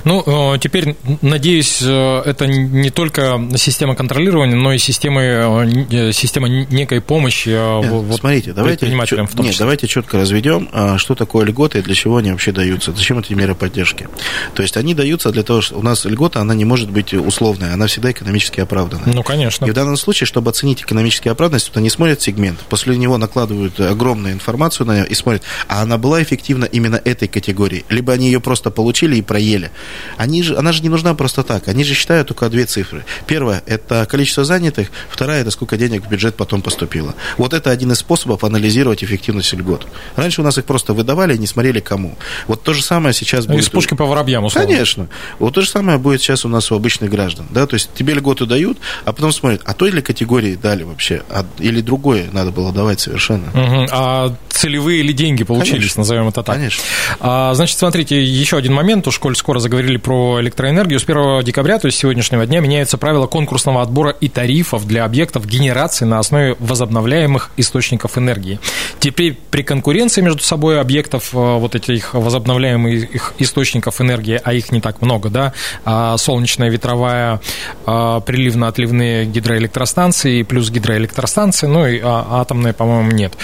Ну, 0.04 0.56
теперь, 0.58 0.96
надеюсь, 1.20 1.80
э, 1.82 2.22
это 2.24 2.46
не 2.46 2.90
только 2.90 3.40
система 3.56 3.94
контролирования, 3.94 4.56
но 4.56 4.72
и 4.72 4.78
система, 4.78 5.22
э, 5.22 5.84
э, 5.90 6.12
система 6.12 6.48
некой 6.48 7.00
помощи 7.00 7.48
нет, 7.48 7.90
вот, 7.90 8.18
смотрите, 8.18 8.52
давайте, 8.52 8.78
предпринимателям 8.78 9.26
в 9.26 9.34
том 9.34 9.44
нет, 9.44 9.52
числе. 9.52 9.66
Давайте 9.82 9.94
четко 9.94 10.18
разведем, 10.18 10.68
а, 10.72 10.96
что 10.96 11.14
такое 11.14 11.44
льготы 11.44 11.78
и 11.78 11.82
для 11.82 11.94
чего 11.94 12.18
они 12.18 12.30
вообще 12.30 12.52
даются, 12.52 12.92
зачем 12.92 13.18
эти 13.18 13.32
меры 13.34 13.54
поддержки. 13.54 14.08
То 14.54 14.62
есть 14.62 14.76
они 14.76 14.94
даются 14.94 15.30
для 15.32 15.42
того, 15.42 15.60
что 15.60 15.76
у 15.76 15.82
нас 15.82 16.04
льгота, 16.04 16.40
она 16.40 16.54
не 16.54 16.64
может 16.64 16.90
быть 16.90 17.12
условная, 17.14 17.74
она 17.74 17.86
всегда 17.86 18.12
экономически 18.12 18.60
оправданная. 18.60 19.12
Ну, 19.12 19.22
конечно. 19.22 19.64
И 19.66 19.70
в 19.70 19.74
данном 19.74 19.96
случае, 19.96 20.26
чтобы 20.26 20.50
оценить 20.50 20.82
экономически 20.82 21.28
оправданность, 21.28 21.72
то 21.72 21.80
они 21.80 21.90
смотрят 21.90 22.22
сегмент, 22.22 22.60
после 22.68 22.96
него 22.96 23.18
накладывают 23.18 23.80
огромную 23.80 24.34
информацию 24.34 24.86
на 24.86 24.94
нее 24.94 25.06
и 25.08 25.14
смотрят, 25.14 25.42
а 25.66 25.82
она 25.82 25.98
была 25.98 26.22
эффективна 26.22 26.66
именно 26.66 27.00
этой 27.04 27.26
категории, 27.26 27.84
либо 27.88 28.12
они 28.12 28.26
ее 28.26 28.40
просто 28.40 28.70
получили 28.70 29.16
и 29.16 29.22
проели. 29.22 29.72
Они 30.16 30.44
же, 30.44 30.56
она 30.56 30.72
же 30.72 30.82
не 30.82 30.90
нужна 30.90 31.14
просто 31.14 31.42
так, 31.42 31.66
они 31.66 31.82
же 31.82 31.94
считают 31.94 32.28
только 32.28 32.48
две 32.48 32.66
цифры. 32.66 33.04
Первое– 33.26 33.62
это 33.66 34.06
количество 34.06 34.44
занятых, 34.44 34.88
вторая– 35.10 35.40
это 35.42 35.50
сколько 35.50 35.76
денег 35.76 36.06
в 36.06 36.08
бюджет 36.08 36.36
потом 36.36 36.62
поступило. 36.62 37.14
Вот 37.36 37.52
это 37.52 37.70
один 37.70 37.90
из 37.90 37.98
способов 37.98 38.44
анализировать 38.44 39.02
эффективность 39.02 39.52
льгот. 39.54 39.71
Раньше 40.16 40.40
у 40.40 40.44
нас 40.44 40.58
их 40.58 40.64
просто 40.64 40.92
выдавали 40.94 41.34
и 41.34 41.38
не 41.38 41.46
смотрели 41.46 41.80
кому. 41.80 42.16
Вот 42.46 42.62
то 42.62 42.72
же 42.72 42.82
самое 42.82 43.14
сейчас 43.14 43.46
будет 43.46 43.64
хлопушки 43.64 43.94
по 43.94 44.06
воробьям, 44.06 44.44
условно. 44.44 44.68
Конечно. 44.68 45.08
Вот 45.38 45.54
то 45.54 45.62
же 45.62 45.68
самое 45.68 45.98
будет 45.98 46.20
сейчас 46.20 46.44
у 46.44 46.48
нас 46.48 46.70
у 46.70 46.76
обычных 46.76 47.10
граждан. 47.10 47.46
Да? 47.50 47.66
То 47.66 47.74
есть 47.74 47.90
тебе 47.94 48.14
льготу 48.14 48.46
дают, 48.46 48.78
а 49.04 49.12
потом 49.12 49.32
смотрят, 49.32 49.62
а 49.64 49.74
той 49.74 49.90
ли 49.90 50.02
категории 50.02 50.54
дали 50.54 50.82
вообще, 50.82 51.22
а, 51.30 51.44
или 51.58 51.80
другое 51.80 52.28
надо 52.32 52.50
было 52.50 52.72
давать 52.72 53.00
совершенно. 53.00 53.48
Угу. 53.48 53.86
А 53.90 54.34
целевые 54.48 55.00
или 55.00 55.12
деньги 55.12 55.44
получились, 55.44 55.94
Конечно. 55.94 56.00
назовем 56.00 56.28
это 56.28 56.42
так. 56.42 56.56
Конечно. 56.56 56.82
А, 57.20 57.54
значит, 57.54 57.78
смотрите, 57.78 58.22
еще 58.22 58.56
один 58.56 58.74
момент, 58.74 59.06
уж 59.08 59.18
коль 59.18 59.36
скоро 59.36 59.58
заговорили 59.58 59.96
про 59.96 60.40
электроэнергию, 60.40 61.00
с 61.00 61.04
1 61.04 61.42
декабря, 61.42 61.78
то 61.78 61.86
есть 61.86 61.98
сегодняшнего 61.98 62.46
дня, 62.46 62.60
меняются 62.60 62.98
правила 62.98 63.26
конкурсного 63.26 63.82
отбора 63.82 64.10
и 64.10 64.28
тарифов 64.28 64.86
для 64.86 65.04
объектов 65.04 65.46
генерации 65.46 66.04
на 66.04 66.18
основе 66.18 66.56
возобновляемых 66.58 67.50
источников 67.56 68.18
энергии. 68.18 68.60
Теперь 69.00 69.38
при 69.50 69.61
конкуренции 69.62 70.20
между 70.20 70.42
собой 70.42 70.80
объектов 70.80 71.30
э, 71.32 71.36
вот 71.36 71.74
этих 71.74 72.14
возобновляемых 72.14 73.34
источников 73.38 74.00
энергии, 74.00 74.40
а 74.42 74.52
их 74.52 74.72
не 74.72 74.80
так 74.80 75.02
много, 75.02 75.28
да, 75.28 75.52
а 75.84 76.16
солнечная, 76.16 76.70
ветровая, 76.70 77.40
а, 77.86 78.20
приливно-отливные 78.20 79.26
гидроэлектростанции, 79.26 80.42
плюс 80.42 80.70
гидроэлектростанции, 80.70 81.66
ну 81.66 81.86
и 81.86 82.00
а, 82.02 82.40
атомные, 82.40 82.72
по-моему, 82.72 83.10
нет. 83.12 83.34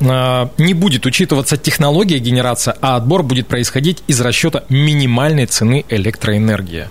А, 0.00 0.50
Не 0.58 0.74
будет 0.74 1.06
учитываться 1.06 1.56
технология 1.56 2.18
генерации, 2.18 2.74
а 2.80 2.96
отбор 2.96 3.22
будет 3.22 3.46
происходить 3.46 4.02
из 4.06 4.20
расчета 4.20 4.64
минимальной 4.68 5.46
цены 5.46 5.84
электроэнергии. 5.88 6.88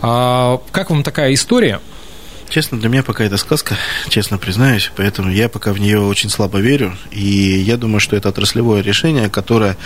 Как 0.00 0.90
вам 0.90 1.02
такая 1.02 1.34
история? 1.34 1.80
Честно, 2.48 2.78
для 2.78 2.88
меня 2.88 3.02
пока 3.02 3.24
это 3.24 3.36
сказка, 3.36 3.76
честно 4.08 4.38
признаюсь, 4.38 4.90
поэтому 4.96 5.30
я 5.30 5.48
пока 5.48 5.72
в 5.72 5.78
нее 5.78 6.00
очень 6.00 6.30
слабо 6.30 6.58
верю, 6.58 6.96
и 7.10 7.20
я 7.20 7.76
думаю, 7.76 8.00
что 8.00 8.16
это 8.16 8.28
отраслевое 8.28 8.82
решение, 8.82 9.28
которое, 9.28 9.76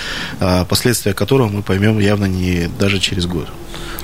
а, 0.41 0.65
последствия 0.67 1.15
которого 1.15 1.49
мы 1.49 1.63
поймем 1.63 1.99
явно 1.99 2.27
не 2.27 2.69
даже 2.79 2.99
через 2.99 3.27
год. 3.27 3.49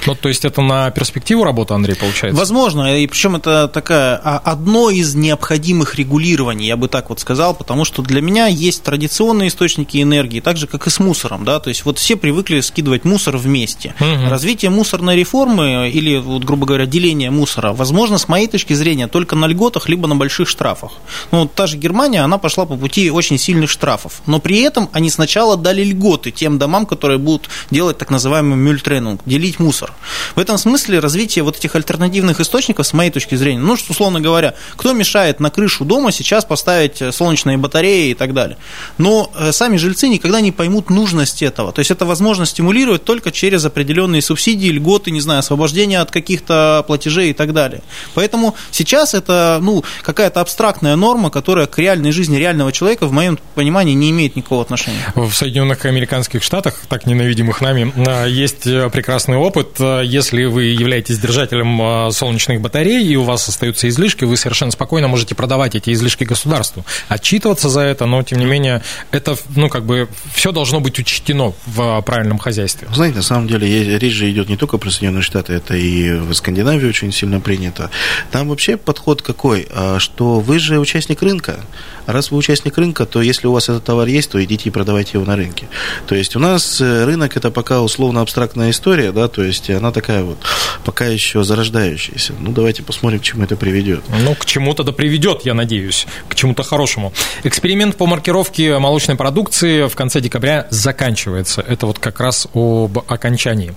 Ну, 0.07 0.15
то 0.15 0.29
есть 0.29 0.45
это 0.45 0.63
на 0.63 0.91
перспективу 0.91 1.45
работы, 1.45 1.75
Андрей, 1.75 1.97
получается? 1.97 2.39
Возможно, 2.39 2.99
и 2.99 3.07
причем 3.07 3.37
это 3.37 3.69
такая 3.69 4.21
а, 4.23 4.39
одно 4.39 4.91
из 4.91 5.15
необходимых 5.15 5.97
регулирований, 5.97 6.67
я 6.67 6.77
бы 6.77 6.89
так 6.89 7.11
вот 7.11 7.21
сказал, 7.21 7.55
потому 7.55 7.85
что 7.85 8.03
для 8.03 8.21
меня 8.21 8.47
есть 8.47 8.83
традиционные 8.83 9.49
источники 9.49 10.01
энергии, 10.01 10.41
так 10.41 10.57
же 10.57 10.67
как 10.67 10.87
и 10.87 10.91
с 10.91 11.01
мусором, 11.01 11.45
да, 11.45 11.59
то 11.61 11.69
есть 11.69 11.85
вот 11.85 11.99
все 11.99 12.17
привыкли 12.17 12.61
скидывать 12.61 13.05
мусор 13.05 13.37
вместе. 13.37 13.95
Мгм. 13.99 14.29
Развитие 14.29 14.71
мусорной 14.71 15.17
реформы 15.17 15.91
или 15.91 16.17
вот 16.19 16.45
грубо 16.45 16.67
говоря 16.67 16.87
деление 16.87 17.31
мусора, 17.31 17.73
возможно, 17.73 18.19
с 18.19 18.29
моей 18.29 18.47
точки 18.47 18.75
зрения 18.75 19.09
только 19.09 19.35
на 19.37 19.47
льготах 19.47 19.89
либо 19.89 20.07
на 20.07 20.17
больших 20.17 20.49
штрафах. 20.49 20.93
Ну 21.33 21.41
вот 21.41 21.55
та 21.55 21.67
же 21.67 21.77
Германия, 21.77 22.21
она 22.21 22.39
пошла 22.39 22.65
по 22.65 22.77
пути 22.77 23.11
очень 23.11 23.39
сильных 23.39 23.71
штрафов, 23.71 24.23
но 24.27 24.39
при 24.39 24.61
этом 24.61 24.89
они 24.93 25.11
сначала 25.11 25.57
дали 25.57 25.83
льготы 25.83 26.31
тем 26.31 26.59
домам, 26.59 26.87
которые 26.87 27.19
будут 27.19 27.49
делать 27.71 27.99
так 27.99 28.11
называемый 28.11 28.57
мюльтренинг, 28.57 29.21
делить 29.27 29.59
мусор. 29.59 29.93
В 30.35 30.41
этом 30.41 30.59
смысле 30.59 30.99
развитие 30.99 31.43
вот 31.43 31.57
этих 31.57 31.75
альтернативных 31.75 32.41
источников, 32.41 32.87
с 32.87 32.93
моей 32.93 33.11
точки 33.11 33.35
зрения, 33.35 33.61
ну, 33.61 33.77
что, 33.77 33.93
условно 33.93 34.21
говоря, 34.21 34.55
кто 34.77 34.93
мешает 34.93 35.41
на 35.41 35.51
крышу 35.51 35.85
дома 35.85 36.13
сейчас 36.13 36.45
поставить 36.45 37.01
э, 37.03 37.13
солнечные 37.13 37.57
батареи 37.57 38.11
и 38.11 38.15
так 38.15 38.35
далее. 38.35 38.57
Но 38.99 39.31
э, 39.35 39.53
сами 39.53 39.77
жильцы 39.77 40.09
никогда 40.09 40.41
не 40.41 40.53
поймут 40.53 40.91
нужность 40.91 41.43
этого. 41.43 41.73
То 41.73 41.81
есть 41.81 41.91
это 41.91 42.05
возможно 42.07 42.47
стимулировать 42.47 43.05
только 43.05 43.31
через 43.33 43.65
определенные 43.65 44.23
субсидии, 44.23 44.69
льготы, 44.69 45.11
не 45.11 45.21
знаю, 45.21 45.41
освобождение 45.41 46.01
от 46.01 46.11
каких-то 46.11 46.85
платежей 46.87 47.31
и 47.31 47.33
так 47.33 47.53
далее. 47.53 47.83
Поэтому 48.15 48.55
сейчас 48.71 49.15
это, 49.15 49.59
ну, 49.63 49.85
какая-то 50.03 50.41
абстрактная 50.41 50.97
норма, 50.97 51.31
которая 51.31 51.67
к 51.67 51.79
реальной 51.79 52.13
жизни 52.13 52.37
реального 52.37 52.73
человека, 52.73 53.07
в 53.07 53.13
моем 53.13 53.39
понимании, 53.55 53.95
не 53.95 54.11
имеет 54.11 54.37
никакого 54.37 54.63
отношения. 54.63 55.13
В 55.15 55.33
Соединенных 55.33 55.85
Американских 55.85 56.43
Штатах, 56.43 56.83
так 56.89 57.07
ненавидимых 57.07 57.61
нами, 57.61 57.93
а, 57.97 58.27
есть 58.27 58.67
э, 58.67 58.89
прекрасный 58.91 59.37
опыт. 59.37 59.77
А, 59.87 60.01
Если 60.03 60.45
вы 60.45 60.65
являетесь 60.65 61.19
держателем 61.19 61.81
а, 61.81 62.11
солнечных 62.11 62.61
батарей 62.61 63.07
и 63.07 63.17
у 63.17 63.23
вас 63.23 63.49
остаются 63.49 63.89
излишки, 63.89 64.25
вы 64.25 64.37
совершенно 64.37 64.73
спокойно 64.73 65.09
можете 65.09 65.35
продавать 65.35 65.75
эти 65.75 65.93
излишки 65.93 66.25
государству, 66.25 66.85
отчитываться 67.09 67.69
за 67.69 67.81
это, 67.81 68.07
но 68.07 68.23
тем 68.23 68.39
не 68.39 68.45
менее 68.45 68.83
это, 69.11 69.37
ну, 69.55 69.69
как 69.69 69.85
бы 69.85 70.09
все 70.35 70.53
должно 70.53 70.81
быть 70.81 70.99
учтено 70.99 71.53
в 71.67 72.03
правильном 72.03 72.39
хозяйстве. 72.39 72.89
Знаете, 72.93 73.17
на 73.17 73.23
самом 73.23 73.49
деле 73.49 73.99
речь 73.99 74.15
же 74.15 74.31
идет 74.31 74.49
не 74.49 74.57
только 74.57 74.79
про 74.79 74.91
Соединенные 74.91 75.23
Штаты, 75.23 75.53
это 75.55 75.77
и 75.77 76.13
в 76.13 76.33
Скандинавии 76.35 76.89
очень 76.89 77.13
сильно 77.13 77.41
принято. 77.41 77.91
Там 78.31 78.49
вообще 78.49 78.77
подход 78.77 79.23
какой, 79.23 79.69
А, 79.71 79.99
что 79.99 80.41
вы 80.41 80.59
же 80.59 80.79
участник 80.79 81.23
рынка. 81.23 81.61
Раз 82.07 82.31
вы 82.31 82.39
участник 82.39 82.79
рынка, 82.79 83.05
то 83.05 83.21
если 83.21 83.47
у 83.47 83.53
вас 83.53 83.69
этот 83.69 83.85
товар 83.85 84.07
есть, 84.07 84.31
то 84.31 84.43
идите 84.43 84.69
и 84.69 84.73
продавайте 84.73 85.13
его 85.15 85.25
на 85.25 85.37
рынке. 85.37 85.69
То 86.07 86.15
есть 86.15 86.37
у 86.37 86.39
нас 86.39 86.81
э, 86.81 87.05
рынок 87.05 87.37
это 87.37 87.51
пока 87.51 87.83
условно 87.83 88.21
абстрактная 88.21 88.71
история, 88.71 89.13
да, 89.13 89.29
то 89.29 89.43
есть 89.43 89.66
она 89.73 89.93
такая 89.93 90.23
вот 90.23 90.39
пока 90.85 91.07
еще 91.07 91.43
зарождающаяся. 91.43 92.33
Ну 92.39 92.53
давайте 92.53 92.83
посмотрим, 92.83 93.21
к 93.21 93.23
чему 93.23 93.45
это 93.45 93.57
приведет. 93.57 94.05
Ну, 94.23 94.35
к 94.35 94.45
чему-то 94.47 94.85
да 94.85 94.93
приведет, 94.93 95.45
я 95.45 95.55
надеюсь, 95.55 96.07
к 96.29 96.35
чему-то 96.35 96.63
хорошему. 96.63 97.13
Эксперимент 97.45 97.97
по 97.97 98.07
маркировке 98.07 98.79
молочной 98.79 99.17
продукции 99.17 99.89
в 99.89 99.95
конце 99.95 100.21
декабря 100.21 100.67
заканчивается. 100.71 101.61
Это 101.61 101.87
вот 101.87 101.99
как 101.99 102.21
раз 102.21 102.47
об 102.55 102.99
окончании. 103.09 103.75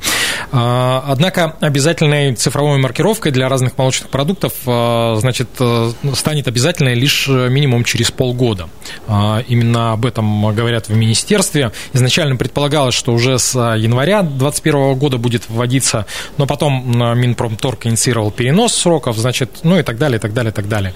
А, 0.51 1.03
Однако 1.07 1.55
обязательной 1.59 2.35
цифровой 2.35 2.77
маркировкой 2.79 3.31
для 3.31 3.49
разных 3.49 3.77
молочных 3.77 4.09
продуктов 4.09 4.53
а, 4.65 5.15
значит, 5.19 5.49
э, 5.59 5.91
станет 6.13 6.47
обязательной 6.47 6.95
лишь 6.95 7.27
э, 7.27 7.49
минимум 7.49 7.83
через 7.83 8.11
полгода. 8.11 8.69
А, 9.07 9.43
Именно 9.47 9.93
об 9.93 10.05
этом 10.05 10.53
говорят 10.53 10.89
в 10.89 10.95
министерстве. 10.95 11.71
Изначально 11.93 12.35
предполагалось, 12.35 12.95
что 12.95 13.13
уже 13.13 13.39
с 13.39 13.55
января 13.75 14.21
2021 14.21 14.95
года 14.95 15.17
будет 15.17 15.49
вводиться, 15.49 16.05
но 16.37 16.45
потом 16.45 16.91
Минпромторг 17.19 17.85
инициировал 17.85 18.31
перенос 18.31 18.73
сроков, 18.75 19.17
значит, 19.17 19.59
ну 19.63 19.77
и 19.79 19.83
так 19.83 19.97
далее, 19.97 20.17
и 20.17 20.21
так 20.21 20.33
далее, 20.33 20.51
и 20.51 20.53
так 20.53 20.67
далее. 20.67 20.93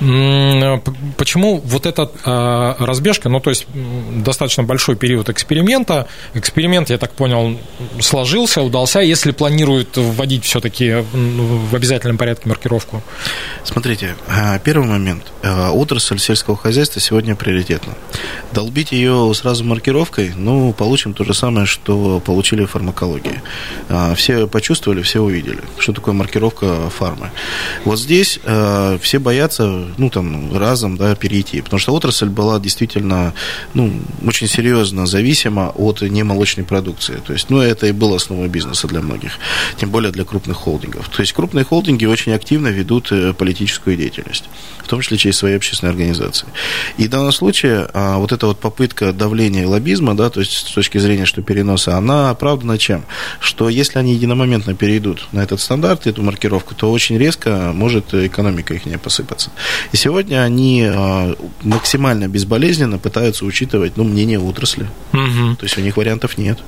П- 0.00 0.92
Почему 1.16 1.60
вот 1.64 1.86
эта 1.86 2.10
разбежка, 2.78 3.28
ну 3.28 3.40
то 3.40 3.50
есть 3.50 3.66
достаточно 4.16 4.62
большой 4.62 4.96
период 4.96 5.28
эксперимента, 5.28 6.06
эксперимент, 6.34 6.90
я 6.90 6.98
так 6.98 7.12
понял, 7.12 7.58
сложился, 8.00 8.62
удался, 8.62 8.83
если 9.00 9.30
планируют 9.32 9.96
вводить 9.96 10.44
все-таки 10.44 11.04
в 11.12 11.74
обязательном 11.74 12.18
порядке 12.18 12.48
маркировку? 12.48 13.02
Смотрите, 13.64 14.14
а, 14.28 14.58
первый 14.58 14.88
момент. 14.88 15.24
А, 15.42 15.70
Отрасль 15.72 16.18
сельского 16.18 16.56
хозяйства 16.56 17.00
сегодня 17.00 17.34
приоритетна. 17.34 17.94
Долбить 18.52 18.92
ее 18.92 19.32
сразу 19.34 19.64
маркировкой, 19.64 20.32
ну, 20.36 20.72
получим 20.72 21.14
то 21.14 21.24
же 21.24 21.34
самое, 21.34 21.66
что 21.66 22.20
получили 22.20 22.64
в 22.64 22.70
фармакологии. 22.70 23.42
А, 23.88 24.14
Все 24.14 24.46
почувствовали, 24.46 25.02
все 25.02 25.20
увидели, 25.20 25.60
что 25.78 25.92
такое 25.92 26.14
маркировка 26.14 26.90
фармы. 26.90 27.30
Вот 27.84 27.98
здесь 27.98 28.38
все 29.00 29.18
боятся, 29.18 29.86
ну, 29.96 30.10
там, 30.10 30.56
разом, 30.56 30.96
да, 30.96 31.14
перейти, 31.14 31.60
потому 31.62 31.78
что 31.80 31.94
отрасль 31.94 32.28
была 32.28 32.58
действительно, 32.58 33.34
ну, 33.72 33.92
очень 34.26 34.48
серьезно 34.48 35.06
зависима 35.06 35.72
от 35.74 36.02
немолочной 36.02 36.64
продукции. 36.64 37.20
То 37.26 37.32
есть, 37.32 37.50
ну, 37.50 37.60
это 37.60 37.86
и 37.86 37.92
было 37.92 38.16
основой 38.16 38.48
бизнеса 38.48 38.73
для 38.82 39.00
многих, 39.00 39.32
тем 39.76 39.90
более 39.90 40.12
для 40.12 40.24
крупных 40.24 40.56
холдингов. 40.56 41.08
То 41.08 41.20
есть, 41.20 41.32
крупные 41.32 41.64
холдинги 41.64 42.04
очень 42.06 42.32
активно 42.32 42.68
ведут 42.68 43.12
э, 43.12 43.32
политическую 43.32 43.96
деятельность, 43.96 44.44
в 44.82 44.88
том 44.88 45.00
числе 45.00 45.16
через 45.16 45.36
свои 45.36 45.54
общественные 45.54 45.92
организации. 45.92 46.46
И 46.98 47.06
в 47.06 47.10
данном 47.10 47.32
случае 47.32 47.88
а, 47.92 48.18
вот 48.18 48.32
эта 48.32 48.46
вот 48.46 48.58
попытка 48.58 49.12
давления 49.12 49.62
и 49.62 49.66
лоббизма, 49.66 50.16
да, 50.16 50.30
то 50.30 50.40
есть 50.40 50.68
с 50.68 50.72
точки 50.72 50.98
зрения, 50.98 51.24
что 51.24 51.42
переноса, 51.42 51.96
она 51.96 52.30
оправдана 52.30 52.78
чем? 52.78 53.04
Что 53.40 53.68
если 53.68 53.98
они 53.98 54.14
единомоментно 54.14 54.74
перейдут 54.74 55.28
на 55.32 55.40
этот 55.40 55.60
стандарт, 55.60 56.06
эту 56.06 56.22
маркировку, 56.22 56.74
то 56.74 56.90
очень 56.90 57.18
резко 57.18 57.72
может 57.74 58.14
экономика 58.14 58.74
их 58.74 58.86
не 58.86 58.98
посыпаться. 58.98 59.50
И 59.92 59.96
сегодня 59.96 60.42
они 60.42 60.84
а, 60.84 61.34
максимально 61.62 62.28
безболезненно 62.28 62.98
пытаются 62.98 63.44
учитывать 63.44 63.96
ну, 63.96 64.04
мнение 64.04 64.40
отрасли. 64.40 64.88
Мгм. 65.12 65.56
То 65.56 65.64
есть 65.64 65.78
у 65.78 65.80
них 65.80 65.96
вариантов 65.96 66.38
нет. 66.38 66.58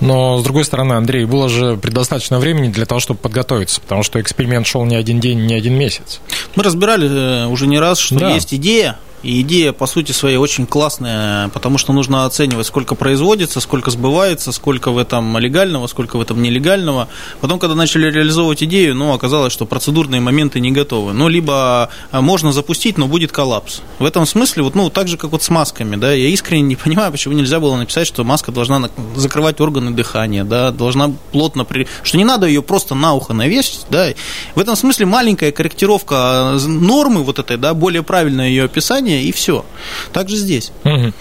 Но, 0.00 0.38
с 0.38 0.42
другой 0.42 0.64
стороны, 0.64 0.94
Андрей, 0.94 1.24
было 1.24 1.48
же 1.50 1.76
предостаточно 1.76 2.38
времени 2.38 2.68
для 2.68 2.86
того, 2.86 3.00
чтобы 3.00 3.20
подготовиться, 3.20 3.80
потому 3.80 4.02
что 4.02 4.20
эксперимент 4.20 4.66
шел 4.66 4.84
не 4.84 4.96
один 4.96 5.20
день, 5.20 5.46
не 5.46 5.54
один 5.54 5.74
месяц. 5.74 6.20
Мы 6.54 6.62
разбирали 6.62 7.08
э, 7.08 7.46
уже 7.46 7.66
не 7.66 7.78
раз, 7.78 7.98
что 7.98 8.16
Да. 8.18 8.30
есть 8.34 8.54
идея, 8.54 8.98
и 9.22 9.40
идея, 9.42 9.72
по 9.72 9.86
сути 9.86 10.12
своей, 10.12 10.36
очень 10.36 10.66
классная, 10.66 11.48
потому 11.48 11.78
что 11.78 11.92
нужно 11.92 12.24
оценивать, 12.24 12.66
сколько 12.66 12.94
производится, 12.94 13.60
сколько 13.60 13.90
сбывается, 13.90 14.52
сколько 14.52 14.90
в 14.90 14.98
этом 14.98 15.36
легального, 15.38 15.86
сколько 15.86 16.16
в 16.16 16.20
этом 16.20 16.42
нелегального. 16.42 17.08
Потом, 17.40 17.58
когда 17.58 17.74
начали 17.74 18.10
реализовывать 18.10 18.62
идею, 18.62 18.94
ну, 18.94 19.12
оказалось, 19.12 19.52
что 19.52 19.66
процедурные 19.66 20.20
моменты 20.20 20.60
не 20.60 20.72
готовы. 20.72 21.12
Ну, 21.12 21.28
либо 21.28 21.90
а, 22.10 22.20
можно 22.20 22.52
запустить, 22.52 22.98
но 22.98 23.06
будет 23.06 23.32
коллапс. 23.32 23.80
В 23.98 24.04
этом 24.04 24.26
смысле, 24.26 24.62
вот, 24.62 24.74
ну, 24.74 24.88
так 24.90 25.08
же, 25.08 25.16
как 25.16 25.32
вот 25.32 25.42
с 25.42 25.50
масками, 25.50 25.96
да, 25.96 26.12
я 26.12 26.28
искренне 26.28 26.62
не 26.62 26.76
понимаю, 26.84 27.12
почему 27.12 27.34
нельзя 27.34 27.60
было 27.60 27.76
написать, 27.76 28.06
что 28.06 28.24
маска 28.24 28.52
должна 28.52 28.78
на- 28.78 28.90
закрывать 29.16 29.60
органы 29.60 29.90
дыхания, 29.90 30.44
да, 30.44 30.70
должна 30.70 31.12
плотно, 31.32 31.64
при... 31.64 31.86
что 32.02 32.16
не 32.16 32.24
надо 32.24 32.46
ее 32.46 32.62
просто 32.62 32.94
на 32.94 33.14
ухо 33.14 33.34
навесить, 33.34 33.86
да. 33.90 34.08
В 34.54 34.60
этом 34.60 34.76
смысле 34.76 35.06
маленькая 35.06 35.52
корректировка 35.52 36.16
а, 36.16 36.58
нормы 36.66 37.22
вот 37.22 37.38
этой, 37.38 37.56
да, 37.56 37.74
более 37.74 38.02
правильное 38.02 38.48
ее 38.48 38.64
описание, 38.64 39.09
образования, 39.10 39.22
и 39.22 39.32
все. 39.32 39.64
Также 40.12 40.36
здесь. 40.36 40.72
Угу. 40.84 41.12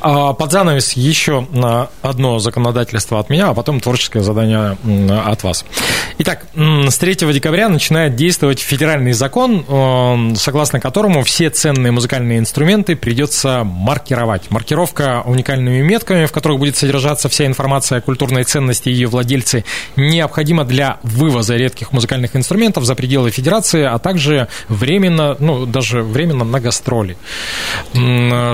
А, 0.00 0.32
под 0.32 0.52
занавес 0.52 0.92
еще 0.92 1.46
одно 2.02 2.38
законодательство 2.38 3.18
от 3.18 3.30
меня, 3.30 3.48
а 3.48 3.54
потом 3.54 3.80
творческое 3.80 4.22
задание 4.22 4.76
от 5.24 5.42
вас. 5.42 5.64
Итак, 6.18 6.46
с 6.54 6.98
3 6.98 7.32
декабря 7.32 7.68
начинает 7.68 8.14
действовать 8.16 8.60
федеральный 8.60 9.12
закон, 9.12 10.34
согласно 10.36 10.80
которому 10.80 11.22
все 11.22 11.50
ценные 11.50 11.92
музыкальные 11.92 12.38
инструменты 12.38 12.96
придется 12.96 13.62
маркировать. 13.64 14.50
Маркировка 14.50 15.22
уникальными 15.24 15.80
метками, 15.82 16.26
в 16.26 16.32
которых 16.32 16.58
будет 16.58 16.76
содержаться 16.76 17.28
вся 17.28 17.46
информация 17.46 17.98
о 17.98 18.00
культурной 18.00 18.44
ценности 18.44 18.88
ее 18.88 19.06
владельцы, 19.06 19.64
необходима 19.96 20.64
для 20.64 20.98
вывоза 21.02 21.56
редких 21.56 21.92
музыкальных 21.92 22.36
инструментов 22.36 22.84
за 22.84 22.94
пределы 22.94 23.30
федерации, 23.30 23.84
а 23.84 23.98
также 23.98 24.48
временно, 24.68 25.36
ну, 25.38 25.66
даже 25.66 26.02
временно 26.02 26.44
на 26.44 26.60
гастроли. 26.60 27.16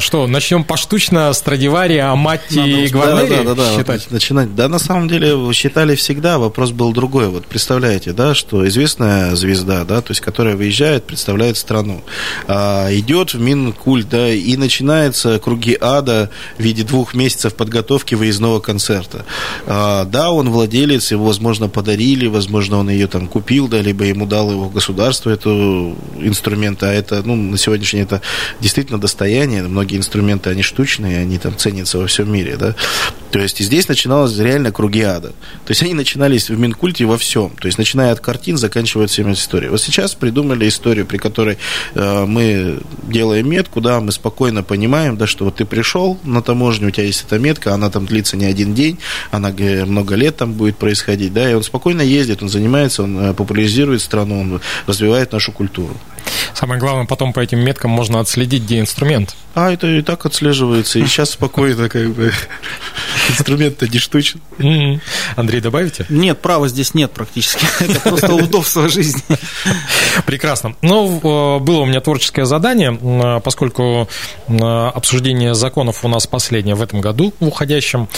Что, 0.01 0.27
начнем 0.27 0.65
поштучно 0.65 1.33
Страдивари, 1.33 1.99
Аматти 1.99 2.85
и 2.85 2.89
Гварнери 2.89 3.45
да, 3.45 3.55
да, 3.55 3.55
да, 3.55 3.77
считать? 3.77 4.11
начинать. 4.11 4.55
Да, 4.55 4.69
на 4.69 4.79
самом 4.79 5.09
деле 5.09 5.53
считали 5.53 5.95
всегда, 5.95 6.39
вопрос 6.39 6.71
был 6.71 6.93
другой. 6.93 7.29
Вот 7.29 7.47
представляете, 7.47 8.13
да, 8.13 8.35
что 8.35 8.67
известная 8.69 9.35
звезда, 9.37 9.85
да, 9.85 10.01
то 10.01 10.11
есть 10.11 10.21
которая 10.21 10.57
выезжает, 10.57 11.05
представляет 11.05 11.57
страну, 11.57 12.03
а, 12.47 12.89
идет 12.93 13.35
в 13.35 13.41
Минкульт, 13.41 14.09
да, 14.09 14.31
и 14.31 14.57
начинается 14.57 15.39
круги 15.39 15.77
ада 15.81 16.31
в 16.59 16.63
виде 16.63 16.83
двух 16.83 17.15
месяцев 17.15 17.55
подготовки 17.55 18.15
выездного 18.15 18.61
концерта. 18.61 19.25
А, 19.67 20.05
да, 20.05 20.31
он 20.31 20.51
владелец, 20.51 21.11
его, 21.11 21.27
возможно, 21.27 21.69
подарили, 21.69 22.27
возможно, 22.27 22.79
он 22.79 22.91
ее 22.91 23.07
там 23.07 23.29
купил, 23.29 23.69
да, 23.69 23.81
либо 23.81 24.05
ему 24.05 24.27
дал 24.27 24.51
его 24.51 24.69
государство, 24.69 25.31
эту 25.31 25.97
инструмент, 26.19 26.83
а 26.83 26.93
это, 26.93 27.23
ну, 27.25 27.37
на 27.37 27.59
сегодняшний 27.59 28.01
это 28.01 28.21
действительно 28.67 28.99
достояние, 29.01 29.63
многие 29.63 29.97
инструменты, 29.97 30.51
они 30.51 30.63
штучные, 30.63 31.21
они 31.21 31.39
там 31.39 31.57
ценятся 31.57 31.99
во 31.99 32.09
всем 32.09 32.33
мире, 32.33 32.57
да. 32.57 32.75
То 33.31 33.39
есть 33.39 33.61
здесь 33.61 33.87
начиналось 33.87 34.37
реально 34.39 34.73
круги 34.73 35.03
ада. 35.03 35.29
То 35.29 35.71
есть 35.71 35.83
они 35.83 35.95
начинались 35.95 36.51
в 36.51 36.59
Минкульте 36.59 37.05
во 37.05 37.17
всем. 37.17 37.51
То 37.51 37.67
есть 37.67 37.79
начиная 37.79 38.11
от 38.11 38.19
картин, 38.19 38.57
заканчивая 38.57 39.07
всеми 39.07 39.35
историей. 39.35 39.71
Вот 39.71 39.81
сейчас 39.81 40.17
придумали 40.17 40.67
историю, 40.67 41.07
при 41.07 41.17
которой 41.17 41.59
э, 41.95 42.25
мы 42.27 42.81
делаем 43.05 43.49
метку, 43.49 43.81
да, 43.81 44.01
мы 44.01 44.11
спокойно 44.11 44.65
понимаем, 44.65 45.17
да, 45.17 45.29
что 45.29 45.45
вот 45.45 45.57
ты 45.57 45.65
пришел 45.65 46.19
на 46.25 46.43
таможню, 46.43 46.89
у 46.89 46.91
тебя 46.91 47.07
есть 47.07 47.25
эта 47.25 47.39
метка, 47.39 47.73
она 47.73 47.89
там 47.89 48.07
длится 48.07 48.37
не 48.37 48.47
один 48.47 48.75
день, 48.75 48.99
она 49.31 49.53
много 49.87 50.17
лет 50.17 50.39
там 50.39 50.55
будет 50.55 50.77
происходить, 50.77 51.33
да, 51.33 51.49
и 51.49 51.55
он 51.55 51.63
спокойно 51.63 52.03
ездит, 52.03 52.43
он 52.43 52.49
занимается, 52.49 53.05
он 53.05 53.17
э, 53.17 53.33
популяризирует 53.33 54.03
страну, 54.03 54.41
он 54.41 54.61
развивает 54.89 55.31
нашу 55.31 55.53
культуру. 55.53 55.97
Самое 56.55 56.81
главное, 56.81 57.07
потом 57.07 57.33
по 57.33 57.41
этим 57.41 57.61
меткам 57.61 57.91
можно 57.91 58.21
отследить, 58.21 58.65
где 58.65 58.81
инструмент. 58.81 59.37
А, 59.57 59.73
это 59.73 59.87
и 59.87 60.03
так 60.03 60.27
отслеживается. 60.27 60.99
И 60.99 61.07
сейчас 61.07 61.31
спокойно, 61.31 61.89
как 61.89 62.11
бы, 62.11 62.31
инструмент-то 63.31 63.89
не 63.89 63.99
штучный. 63.99 64.43
Андрей, 65.35 65.63
добавите? 65.63 66.05
Нет, 66.11 66.43
права 66.43 66.69
здесь 66.69 66.93
нет 66.93 67.13
практически. 67.13 67.65
Это 67.83 68.01
просто 68.01 68.35
удобство 68.35 68.87
жизни. 68.87 69.23
Прекрасно. 70.27 70.77
Ну, 70.83 71.17
э, 71.17 71.59
было 71.61 71.81
у 71.81 71.85
меня 71.87 72.03
творческое 72.03 72.45
задание, 72.45 72.99
э, 73.01 73.41
поскольку 73.41 74.11
э, 74.47 74.53
обсуждение 74.53 75.55
законов 75.55 76.05
у 76.05 76.09
нас 76.09 76.27
последнее 76.27 76.75
в 76.75 76.83
этом 76.83 77.01
году, 77.01 77.33
в 77.41 77.49
уходящем. 77.49 78.09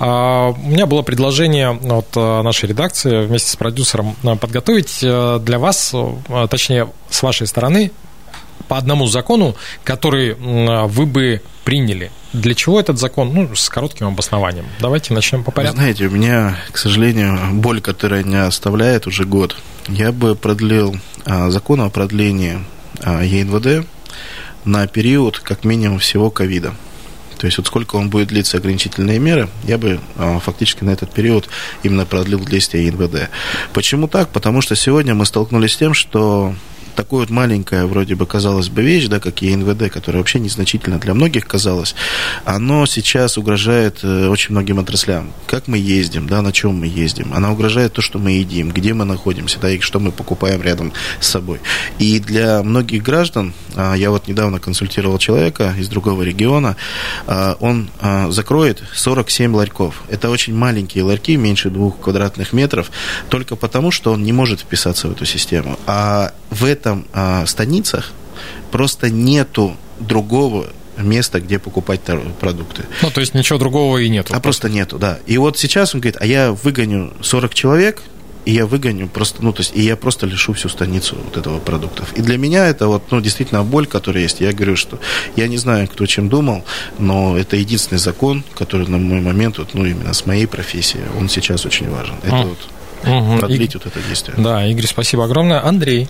У 0.00 0.04
меня 0.04 0.86
было 0.86 1.02
предложение 1.02 1.70
от 1.70 2.16
нашей 2.16 2.70
редакции 2.70 3.24
вместе 3.24 3.52
с 3.52 3.56
продюсером 3.56 4.16
подготовить 4.40 4.98
для 5.00 5.58
вас, 5.60 5.94
точнее, 6.50 6.88
с 7.08 7.22
вашей 7.22 7.46
стороны, 7.46 7.92
по 8.66 8.76
одному 8.76 9.06
закону, 9.06 9.56
который 9.84 10.34
вы 10.34 11.06
бы 11.06 11.42
приняли. 11.64 12.10
Для 12.32 12.54
чего 12.54 12.80
этот 12.80 12.98
закон? 12.98 13.32
Ну, 13.32 13.54
с 13.54 13.68
коротким 13.68 14.06
обоснованием. 14.06 14.66
Давайте 14.80 15.14
начнем 15.14 15.44
по 15.44 15.50
порядку. 15.50 15.76
знаете, 15.76 16.06
у 16.06 16.10
меня, 16.10 16.58
к 16.72 16.78
сожалению, 16.78 17.38
боль, 17.52 17.80
которая 17.80 18.24
меня 18.24 18.46
оставляет 18.46 19.06
уже 19.06 19.24
год. 19.24 19.56
Я 19.88 20.12
бы 20.12 20.34
продлил 20.34 20.96
а, 21.24 21.50
закон 21.50 21.80
о 21.80 21.90
продлении 21.90 22.58
а, 23.02 23.22
ЕНВД 23.22 23.86
на 24.64 24.86
период 24.86 25.38
как 25.38 25.64
минимум 25.64 25.98
всего 25.98 26.30
ковида. 26.30 26.74
То 27.38 27.46
есть 27.46 27.58
вот 27.58 27.66
сколько 27.66 27.96
он 27.96 28.10
будет 28.10 28.28
длиться 28.28 28.56
ограничительные 28.56 29.18
меры, 29.18 29.48
я 29.64 29.78
бы 29.78 30.00
а, 30.16 30.40
фактически 30.40 30.84
на 30.84 30.90
этот 30.90 31.12
период 31.12 31.48
именно 31.82 32.04
продлил 32.04 32.40
действие 32.44 32.86
ЕНВД. 32.86 33.30
Почему 33.72 34.08
так? 34.08 34.28
Потому 34.30 34.60
что 34.60 34.74
сегодня 34.74 35.14
мы 35.14 35.24
столкнулись 35.24 35.74
с 35.74 35.76
тем, 35.76 35.94
что 35.94 36.54
такое 36.98 37.20
вот 37.20 37.30
маленькая, 37.30 37.86
вроде 37.86 38.16
бы, 38.16 38.26
казалось 38.26 38.70
бы, 38.70 38.82
вещь, 38.82 39.06
да, 39.06 39.20
как 39.20 39.40
ЕНВД, 39.40 39.88
которая 39.88 40.20
вообще 40.20 40.40
незначительно 40.40 40.98
для 40.98 41.14
многих 41.14 41.46
казалось, 41.46 41.94
оно 42.44 42.86
сейчас 42.86 43.38
угрожает 43.38 44.00
э, 44.02 44.26
очень 44.26 44.50
многим 44.50 44.80
отраслям. 44.80 45.32
Как 45.46 45.68
мы 45.68 45.78
ездим, 45.78 46.26
да, 46.26 46.42
на 46.42 46.50
чем 46.50 46.74
мы 46.74 46.88
ездим. 46.88 47.32
Она 47.32 47.52
угрожает 47.52 47.92
то, 47.92 48.02
что 48.02 48.18
мы 48.18 48.32
едим, 48.32 48.72
где 48.72 48.94
мы 48.94 49.04
находимся, 49.04 49.60
да, 49.60 49.70
и 49.70 49.78
что 49.78 50.00
мы 50.00 50.10
покупаем 50.10 50.60
рядом 50.60 50.92
с 51.20 51.28
собой. 51.28 51.60
И 52.00 52.18
для 52.18 52.64
многих 52.64 53.04
граждан, 53.04 53.54
а, 53.76 53.94
я 53.94 54.10
вот 54.10 54.26
недавно 54.26 54.58
консультировал 54.58 55.18
человека 55.18 55.76
из 55.78 55.88
другого 55.88 56.22
региона, 56.22 56.74
а, 57.28 57.56
он 57.60 57.90
а, 58.00 58.28
закроет 58.32 58.82
47 58.92 59.54
ларьков. 59.54 60.02
Это 60.08 60.30
очень 60.30 60.52
маленькие 60.52 61.04
ларьки, 61.04 61.36
меньше 61.36 61.70
двух 61.70 62.00
квадратных 62.00 62.52
метров, 62.52 62.90
только 63.28 63.54
потому, 63.54 63.92
что 63.92 64.10
он 64.10 64.24
не 64.24 64.32
может 64.32 64.62
вписаться 64.62 65.06
в 65.06 65.12
эту 65.12 65.26
систему. 65.26 65.78
А 65.86 66.32
в 66.50 66.64
этом 66.88 67.06
а, 67.12 67.46
станицах 67.46 68.12
просто 68.70 69.10
нету 69.10 69.76
другого 70.00 70.66
места, 70.96 71.40
где 71.40 71.58
покупать 71.58 72.00
продукты. 72.40 72.84
Ну, 73.02 73.10
то 73.10 73.20
есть 73.20 73.34
ничего 73.34 73.58
другого 73.58 73.98
и 73.98 74.08
нету. 74.08 74.28
А 74.34 74.40
просто, 74.40 74.62
просто 74.62 74.68
нету, 74.70 74.98
да. 74.98 75.18
И 75.26 75.38
вот 75.38 75.56
сейчас 75.58 75.94
он 75.94 76.00
говорит, 76.00 76.16
а 76.20 76.26
я 76.26 76.52
выгоню 76.52 77.12
40 77.22 77.54
человек, 77.54 78.02
и 78.44 78.52
я 78.52 78.66
выгоню 78.66 79.08
просто, 79.08 79.44
ну, 79.44 79.52
то 79.52 79.60
есть, 79.60 79.72
и 79.76 79.82
я 79.82 79.94
просто 79.96 80.26
лишу 80.26 80.54
всю 80.54 80.68
станицу 80.68 81.16
вот 81.22 81.36
этого 81.36 81.58
продуктов. 81.58 82.12
И 82.16 82.22
для 82.22 82.38
меня 82.38 82.66
это 82.66 82.88
вот, 82.88 83.10
ну, 83.10 83.20
действительно 83.20 83.62
боль, 83.62 83.86
которая 83.86 84.22
есть. 84.22 84.40
Я 84.40 84.52
говорю, 84.52 84.74
что 84.74 84.98
я 85.36 85.46
не 85.48 85.58
знаю, 85.58 85.86
кто 85.86 86.06
чем 86.06 86.28
думал, 86.28 86.64
но 86.98 87.36
это 87.36 87.56
единственный 87.56 87.98
закон, 87.98 88.42
который 88.54 88.88
на 88.88 88.98
мой 88.98 89.20
момент, 89.20 89.58
вот, 89.58 89.74
ну, 89.74 89.84
именно 89.84 90.14
с 90.14 90.26
моей 90.26 90.46
профессией, 90.46 91.04
он 91.18 91.28
сейчас 91.28 91.66
очень 91.66 91.90
важен. 91.90 92.14
Это 92.24 92.36
а. 92.36 92.44
вот 92.44 92.58
угу. 93.04 93.38
продлить 93.38 93.74
и... 93.74 93.78
вот 93.78 93.86
это 93.86 94.00
действие. 94.06 94.36
Да, 94.38 94.66
Игорь, 94.66 94.86
спасибо 94.86 95.24
огромное. 95.24 95.64
Андрей. 95.64 96.08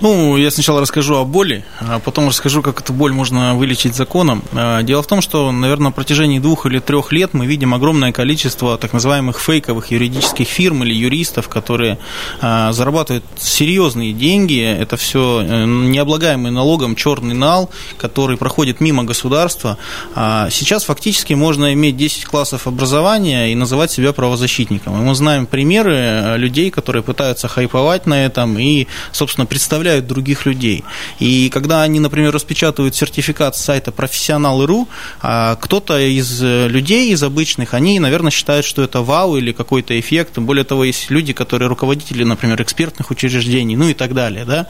Ну, 0.00 0.36
я 0.36 0.50
сначала 0.50 0.80
расскажу 0.80 1.16
о 1.16 1.24
боли, 1.24 1.64
а 1.80 1.98
потом 1.98 2.28
расскажу, 2.28 2.62
как 2.62 2.80
эту 2.80 2.92
боль 2.92 3.12
можно 3.12 3.54
вылечить 3.54 3.94
законом. 3.94 4.42
А, 4.52 4.82
дело 4.82 5.02
в 5.02 5.06
том, 5.06 5.20
что, 5.20 5.50
наверное, 5.50 5.86
на 5.86 5.92
протяжении 5.92 6.38
двух 6.38 6.66
или 6.66 6.78
трех 6.78 7.12
лет 7.12 7.34
мы 7.34 7.46
видим 7.46 7.74
огромное 7.74 8.12
количество 8.12 8.78
так 8.78 8.92
называемых 8.92 9.40
фейковых 9.40 9.90
юридических 9.90 10.46
фирм 10.46 10.84
или 10.84 10.94
юристов, 10.94 11.48
которые 11.48 11.98
а, 12.40 12.72
зарабатывают 12.72 13.24
серьезные 13.38 14.12
деньги. 14.12 14.60
Это 14.60 14.96
все 14.96 15.42
э, 15.42 15.64
необлагаемый 15.64 16.50
налогом 16.50 16.94
черный 16.94 17.34
нал, 17.34 17.70
который 17.96 18.36
проходит 18.36 18.80
мимо 18.80 19.04
государства. 19.04 19.78
Сейчас 20.14 20.84
фактически 20.84 21.34
можно 21.34 21.72
иметь 21.72 21.96
10 21.96 22.24
классов 22.24 22.66
образования 22.66 23.52
и 23.52 23.54
называть 23.54 23.90
себя 23.90 24.12
правозащитником. 24.12 25.00
И 25.00 25.04
мы 25.04 25.14
знаем 25.14 25.46
примеры 25.46 26.27
людей, 26.36 26.70
которые 26.70 27.02
пытаются 27.02 27.48
хайповать 27.48 28.06
на 28.06 28.24
этом 28.24 28.58
и, 28.58 28.86
собственно, 29.12 29.46
представляют 29.46 30.06
других 30.06 30.46
людей. 30.46 30.84
И 31.18 31.50
когда 31.50 31.82
они, 31.82 32.00
например, 32.00 32.32
распечатывают 32.32 32.94
сертификат 32.94 33.56
с 33.56 33.60
сайта 33.60 33.92
профессионалы.ру, 33.92 34.88
а 35.20 35.56
кто-то 35.56 35.98
из 35.98 36.42
э, 36.42 36.68
людей, 36.68 37.12
из 37.12 37.22
обычных, 37.22 37.74
они, 37.74 38.00
наверное, 38.00 38.30
считают, 38.30 38.64
что 38.64 38.82
это 38.82 39.02
вау 39.02 39.36
или 39.36 39.52
какой-то 39.52 39.98
эффект. 39.98 40.38
Более 40.38 40.64
того, 40.64 40.84
есть 40.84 41.10
люди, 41.10 41.32
которые 41.32 41.68
руководители, 41.68 42.24
например, 42.24 42.60
экспертных 42.62 43.10
учреждений, 43.10 43.76
ну 43.76 43.88
и 43.88 43.94
так 43.94 44.14
далее. 44.14 44.44
Да? 44.44 44.66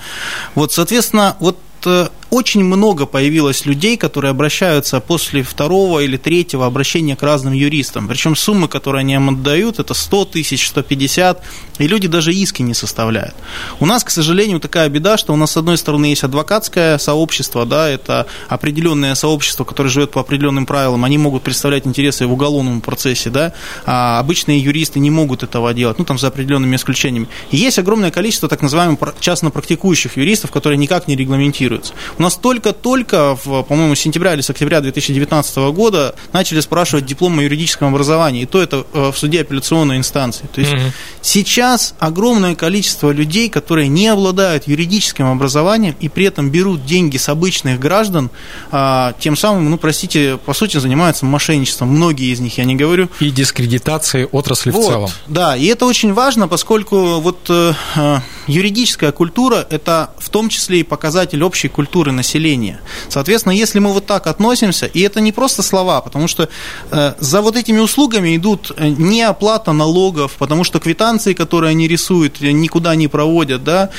Вот, 0.54 0.72
соответственно, 0.72 1.36
вот 1.40 1.58
э, 1.86 2.08
очень 2.30 2.62
много 2.62 3.06
появилось 3.06 3.64
людей, 3.64 3.96
которые 3.96 4.30
обращаются 4.30 5.00
после 5.00 5.42
второго 5.42 6.00
или 6.00 6.16
третьего 6.16 6.66
обращения 6.66 7.16
к 7.16 7.22
разным 7.22 7.54
юристам. 7.54 8.06
Причем 8.08 8.36
суммы, 8.36 8.68
которые 8.68 9.00
они 9.00 9.14
им 9.14 9.30
отдают, 9.30 9.78
это 9.78 9.94
100 9.94 10.24
тысяч, 10.26 10.68
150, 10.68 11.42
и 11.78 11.88
люди 11.88 12.08
даже 12.08 12.34
иски 12.34 12.62
не 12.62 12.74
составляют. 12.74 13.34
У 13.80 13.86
нас, 13.86 14.04
к 14.04 14.10
сожалению, 14.10 14.60
такая 14.60 14.88
беда, 14.88 15.16
что 15.16 15.32
у 15.32 15.36
нас, 15.36 15.52
с 15.52 15.56
одной 15.56 15.78
стороны, 15.78 16.06
есть 16.06 16.24
адвокатское 16.24 16.98
сообщество, 16.98 17.64
да, 17.64 17.88
это 17.88 18.26
определенное 18.48 19.14
сообщество, 19.14 19.64
которое 19.64 19.88
живет 19.88 20.10
по 20.10 20.20
определенным 20.20 20.66
правилам, 20.66 21.04
они 21.04 21.18
могут 21.18 21.42
представлять 21.42 21.86
интересы 21.86 22.26
в 22.26 22.32
уголовном 22.32 22.80
процессе, 22.80 23.30
да, 23.30 23.52
а 23.86 24.18
обычные 24.18 24.58
юристы 24.58 24.98
не 24.98 25.10
могут 25.10 25.42
этого 25.42 25.72
делать, 25.72 25.98
ну, 25.98 26.04
там, 26.04 26.18
за 26.18 26.28
определенными 26.28 26.76
исключениями. 26.76 27.28
И 27.50 27.56
есть 27.56 27.78
огромное 27.78 28.10
количество 28.10 28.48
так 28.48 28.60
называемых 28.60 28.98
частно 29.20 29.50
практикующих 29.50 30.16
юристов, 30.16 30.50
которые 30.50 30.76
никак 30.76 31.08
не 31.08 31.16
регламентируются. 31.16 31.94
Нас 32.18 32.36
только-только, 32.36 33.36
по-моему, 33.44 33.94
с 33.94 34.00
сентября 34.00 34.34
или 34.34 34.40
с 34.40 34.50
октября 34.50 34.80
2019 34.80 35.56
года 35.72 36.14
начали 36.32 36.60
спрашивать 36.60 37.06
диплом 37.06 37.38
о 37.38 37.42
юридическом 37.42 37.88
образовании, 37.88 38.42
и 38.42 38.46
то 38.46 38.62
это 38.62 38.84
в 38.92 39.14
суде 39.14 39.40
апелляционной 39.40 39.96
инстанции. 39.96 40.46
То 40.52 40.60
есть 40.60 40.72
угу. 40.72 40.82
сейчас 41.22 41.94
огромное 41.98 42.54
количество 42.54 43.10
людей, 43.10 43.48
которые 43.48 43.88
не 43.88 44.08
обладают 44.08 44.66
юридическим 44.66 45.26
образованием 45.26 45.96
и 46.00 46.08
при 46.08 46.26
этом 46.26 46.50
берут 46.50 46.84
деньги 46.84 47.16
с 47.16 47.28
обычных 47.28 47.78
граждан, 47.78 48.30
а, 48.70 49.14
тем 49.18 49.36
самым, 49.36 49.70
ну, 49.70 49.78
простите, 49.78 50.38
по 50.44 50.54
сути, 50.54 50.78
занимаются 50.78 51.24
мошенничеством. 51.26 51.88
Многие 51.88 52.32
из 52.32 52.40
них, 52.40 52.58
я 52.58 52.64
не 52.64 52.76
говорю. 52.76 53.08
И 53.20 53.30
дискредитацией 53.30 54.26
отрасли 54.26 54.70
вот, 54.70 54.84
в 54.84 54.88
целом. 54.88 55.10
Да, 55.26 55.56
и 55.56 55.66
это 55.66 55.86
очень 55.86 56.12
важно, 56.12 56.48
поскольку 56.48 57.20
вот 57.20 57.46
э, 57.48 57.72
э, 57.96 58.20
юридическая 58.46 59.12
культура– 59.12 59.66
это 59.70 60.10
в 60.18 60.28
том 60.30 60.48
числе 60.48 60.80
и 60.80 60.82
показатель 60.82 61.42
общей 61.42 61.68
культуры 61.68 62.07
населения. 62.12 62.80
Соответственно, 63.08 63.52
если 63.52 63.78
мы 63.78 63.92
вот 63.92 64.06
так 64.06 64.26
относимся, 64.26 64.86
и 64.86 65.00
это 65.00 65.20
не 65.20 65.32
просто 65.32 65.62
слова, 65.62 66.00
потому 66.00 66.28
что 66.28 66.48
э, 66.90 67.14
за 67.18 67.40
вот 67.40 67.56
этими 67.56 67.78
услугами 67.78 68.36
идут 68.36 68.72
э, 68.76 68.88
не 68.88 69.22
оплата 69.22 69.72
налогов, 69.72 70.32
потому 70.38 70.64
что 70.64 70.80
квитанции, 70.80 71.34
которые 71.34 71.70
они 71.70 71.88
рисуют, 71.88 72.40
никуда 72.40 72.94
не 72.94 73.08
проводят, 73.08 73.64
да, 73.64 73.90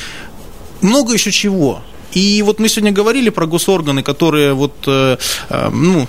много 0.81 1.13
еще 1.13 1.31
чего. 1.31 1.81
И 2.13 2.41
вот 2.41 2.59
мы 2.59 2.69
сегодня 2.69 2.91
говорили 2.91 3.29
про 3.29 3.45
госорганы, 3.45 4.01
которые 4.01 4.53
вот, 4.53 4.73
э, 4.87 5.17
э, 5.49 5.69
ну, 5.69 6.07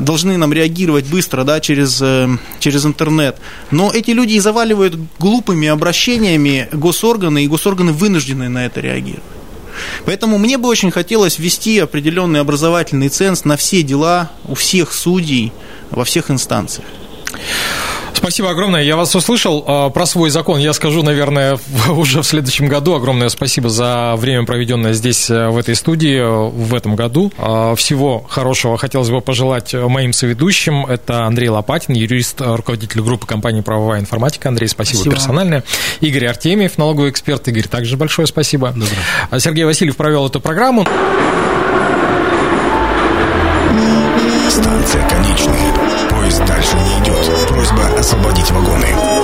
должны 0.00 0.36
нам 0.36 0.52
реагировать 0.52 1.04
быстро 1.06 1.44
да, 1.44 1.60
через, 1.60 2.00
э, 2.00 2.28
через 2.58 2.86
интернет. 2.86 3.36
Но 3.70 3.90
эти 3.92 4.10
люди 4.12 4.34
и 4.34 4.40
заваливают 4.40 4.98
глупыми 5.18 5.68
обращениями 5.68 6.68
госорганы, 6.72 7.44
и 7.44 7.48
госорганы 7.48 7.92
вынуждены 7.92 8.48
на 8.48 8.64
это 8.64 8.80
реагировать. 8.80 9.22
Поэтому 10.04 10.38
мне 10.38 10.58
бы 10.58 10.68
очень 10.68 10.90
хотелось 10.90 11.38
ввести 11.38 11.78
определенный 11.78 12.40
образовательный 12.40 13.08
ценз 13.08 13.44
на 13.44 13.56
все 13.56 13.82
дела 13.82 14.30
у 14.44 14.54
всех 14.54 14.92
судей 14.92 15.52
во 15.90 16.04
всех 16.04 16.30
инстанциях. 16.30 16.86
Спасибо 18.14 18.50
огромное. 18.50 18.82
Я 18.82 18.96
вас 18.96 19.14
услышал. 19.14 19.64
А, 19.66 19.90
про 19.90 20.06
свой 20.06 20.30
закон 20.30 20.58
я 20.58 20.72
скажу, 20.72 21.02
наверное, 21.02 21.58
уже 21.90 22.22
в 22.22 22.26
следующем 22.26 22.68
году. 22.68 22.94
Огромное 22.94 23.28
спасибо 23.28 23.68
за 23.68 24.14
время, 24.16 24.44
проведенное 24.44 24.92
здесь, 24.92 25.28
э, 25.30 25.48
в 25.48 25.56
этой 25.58 25.74
студии, 25.74 26.18
э, 26.18 26.50
в 26.50 26.74
этом 26.74 26.94
году. 26.96 27.32
А, 27.38 27.74
всего 27.74 28.24
хорошего 28.28 28.78
хотелось 28.78 29.10
бы 29.10 29.20
пожелать 29.20 29.74
моим 29.74 30.12
соведущим. 30.12 30.86
Это 30.86 31.24
Андрей 31.24 31.48
Лопатин, 31.48 31.94
юрист, 31.94 32.40
руководитель 32.40 33.00
группы 33.00 33.26
компании 33.26 33.60
«Правовая 33.60 34.00
информатика». 34.00 34.48
Андрей, 34.48 34.68
спасибо, 34.68 34.96
спасибо. 34.96 35.14
персональное. 35.16 35.64
Игорь 36.00 36.26
Артемьев, 36.26 36.78
налоговый 36.78 37.10
эксперт. 37.10 37.46
Игорь, 37.48 37.68
также 37.68 37.96
большое 37.96 38.26
спасибо. 38.26 38.68
Добрый. 38.68 38.88
А 39.30 39.40
Сергей 39.40 39.64
Васильев 39.64 39.96
провел 39.96 40.26
эту 40.26 40.40
программу. 40.40 40.86
Станция 44.48 45.08
конечная 45.08 45.72
освободить 48.02 48.50
вагоны. 48.50 49.21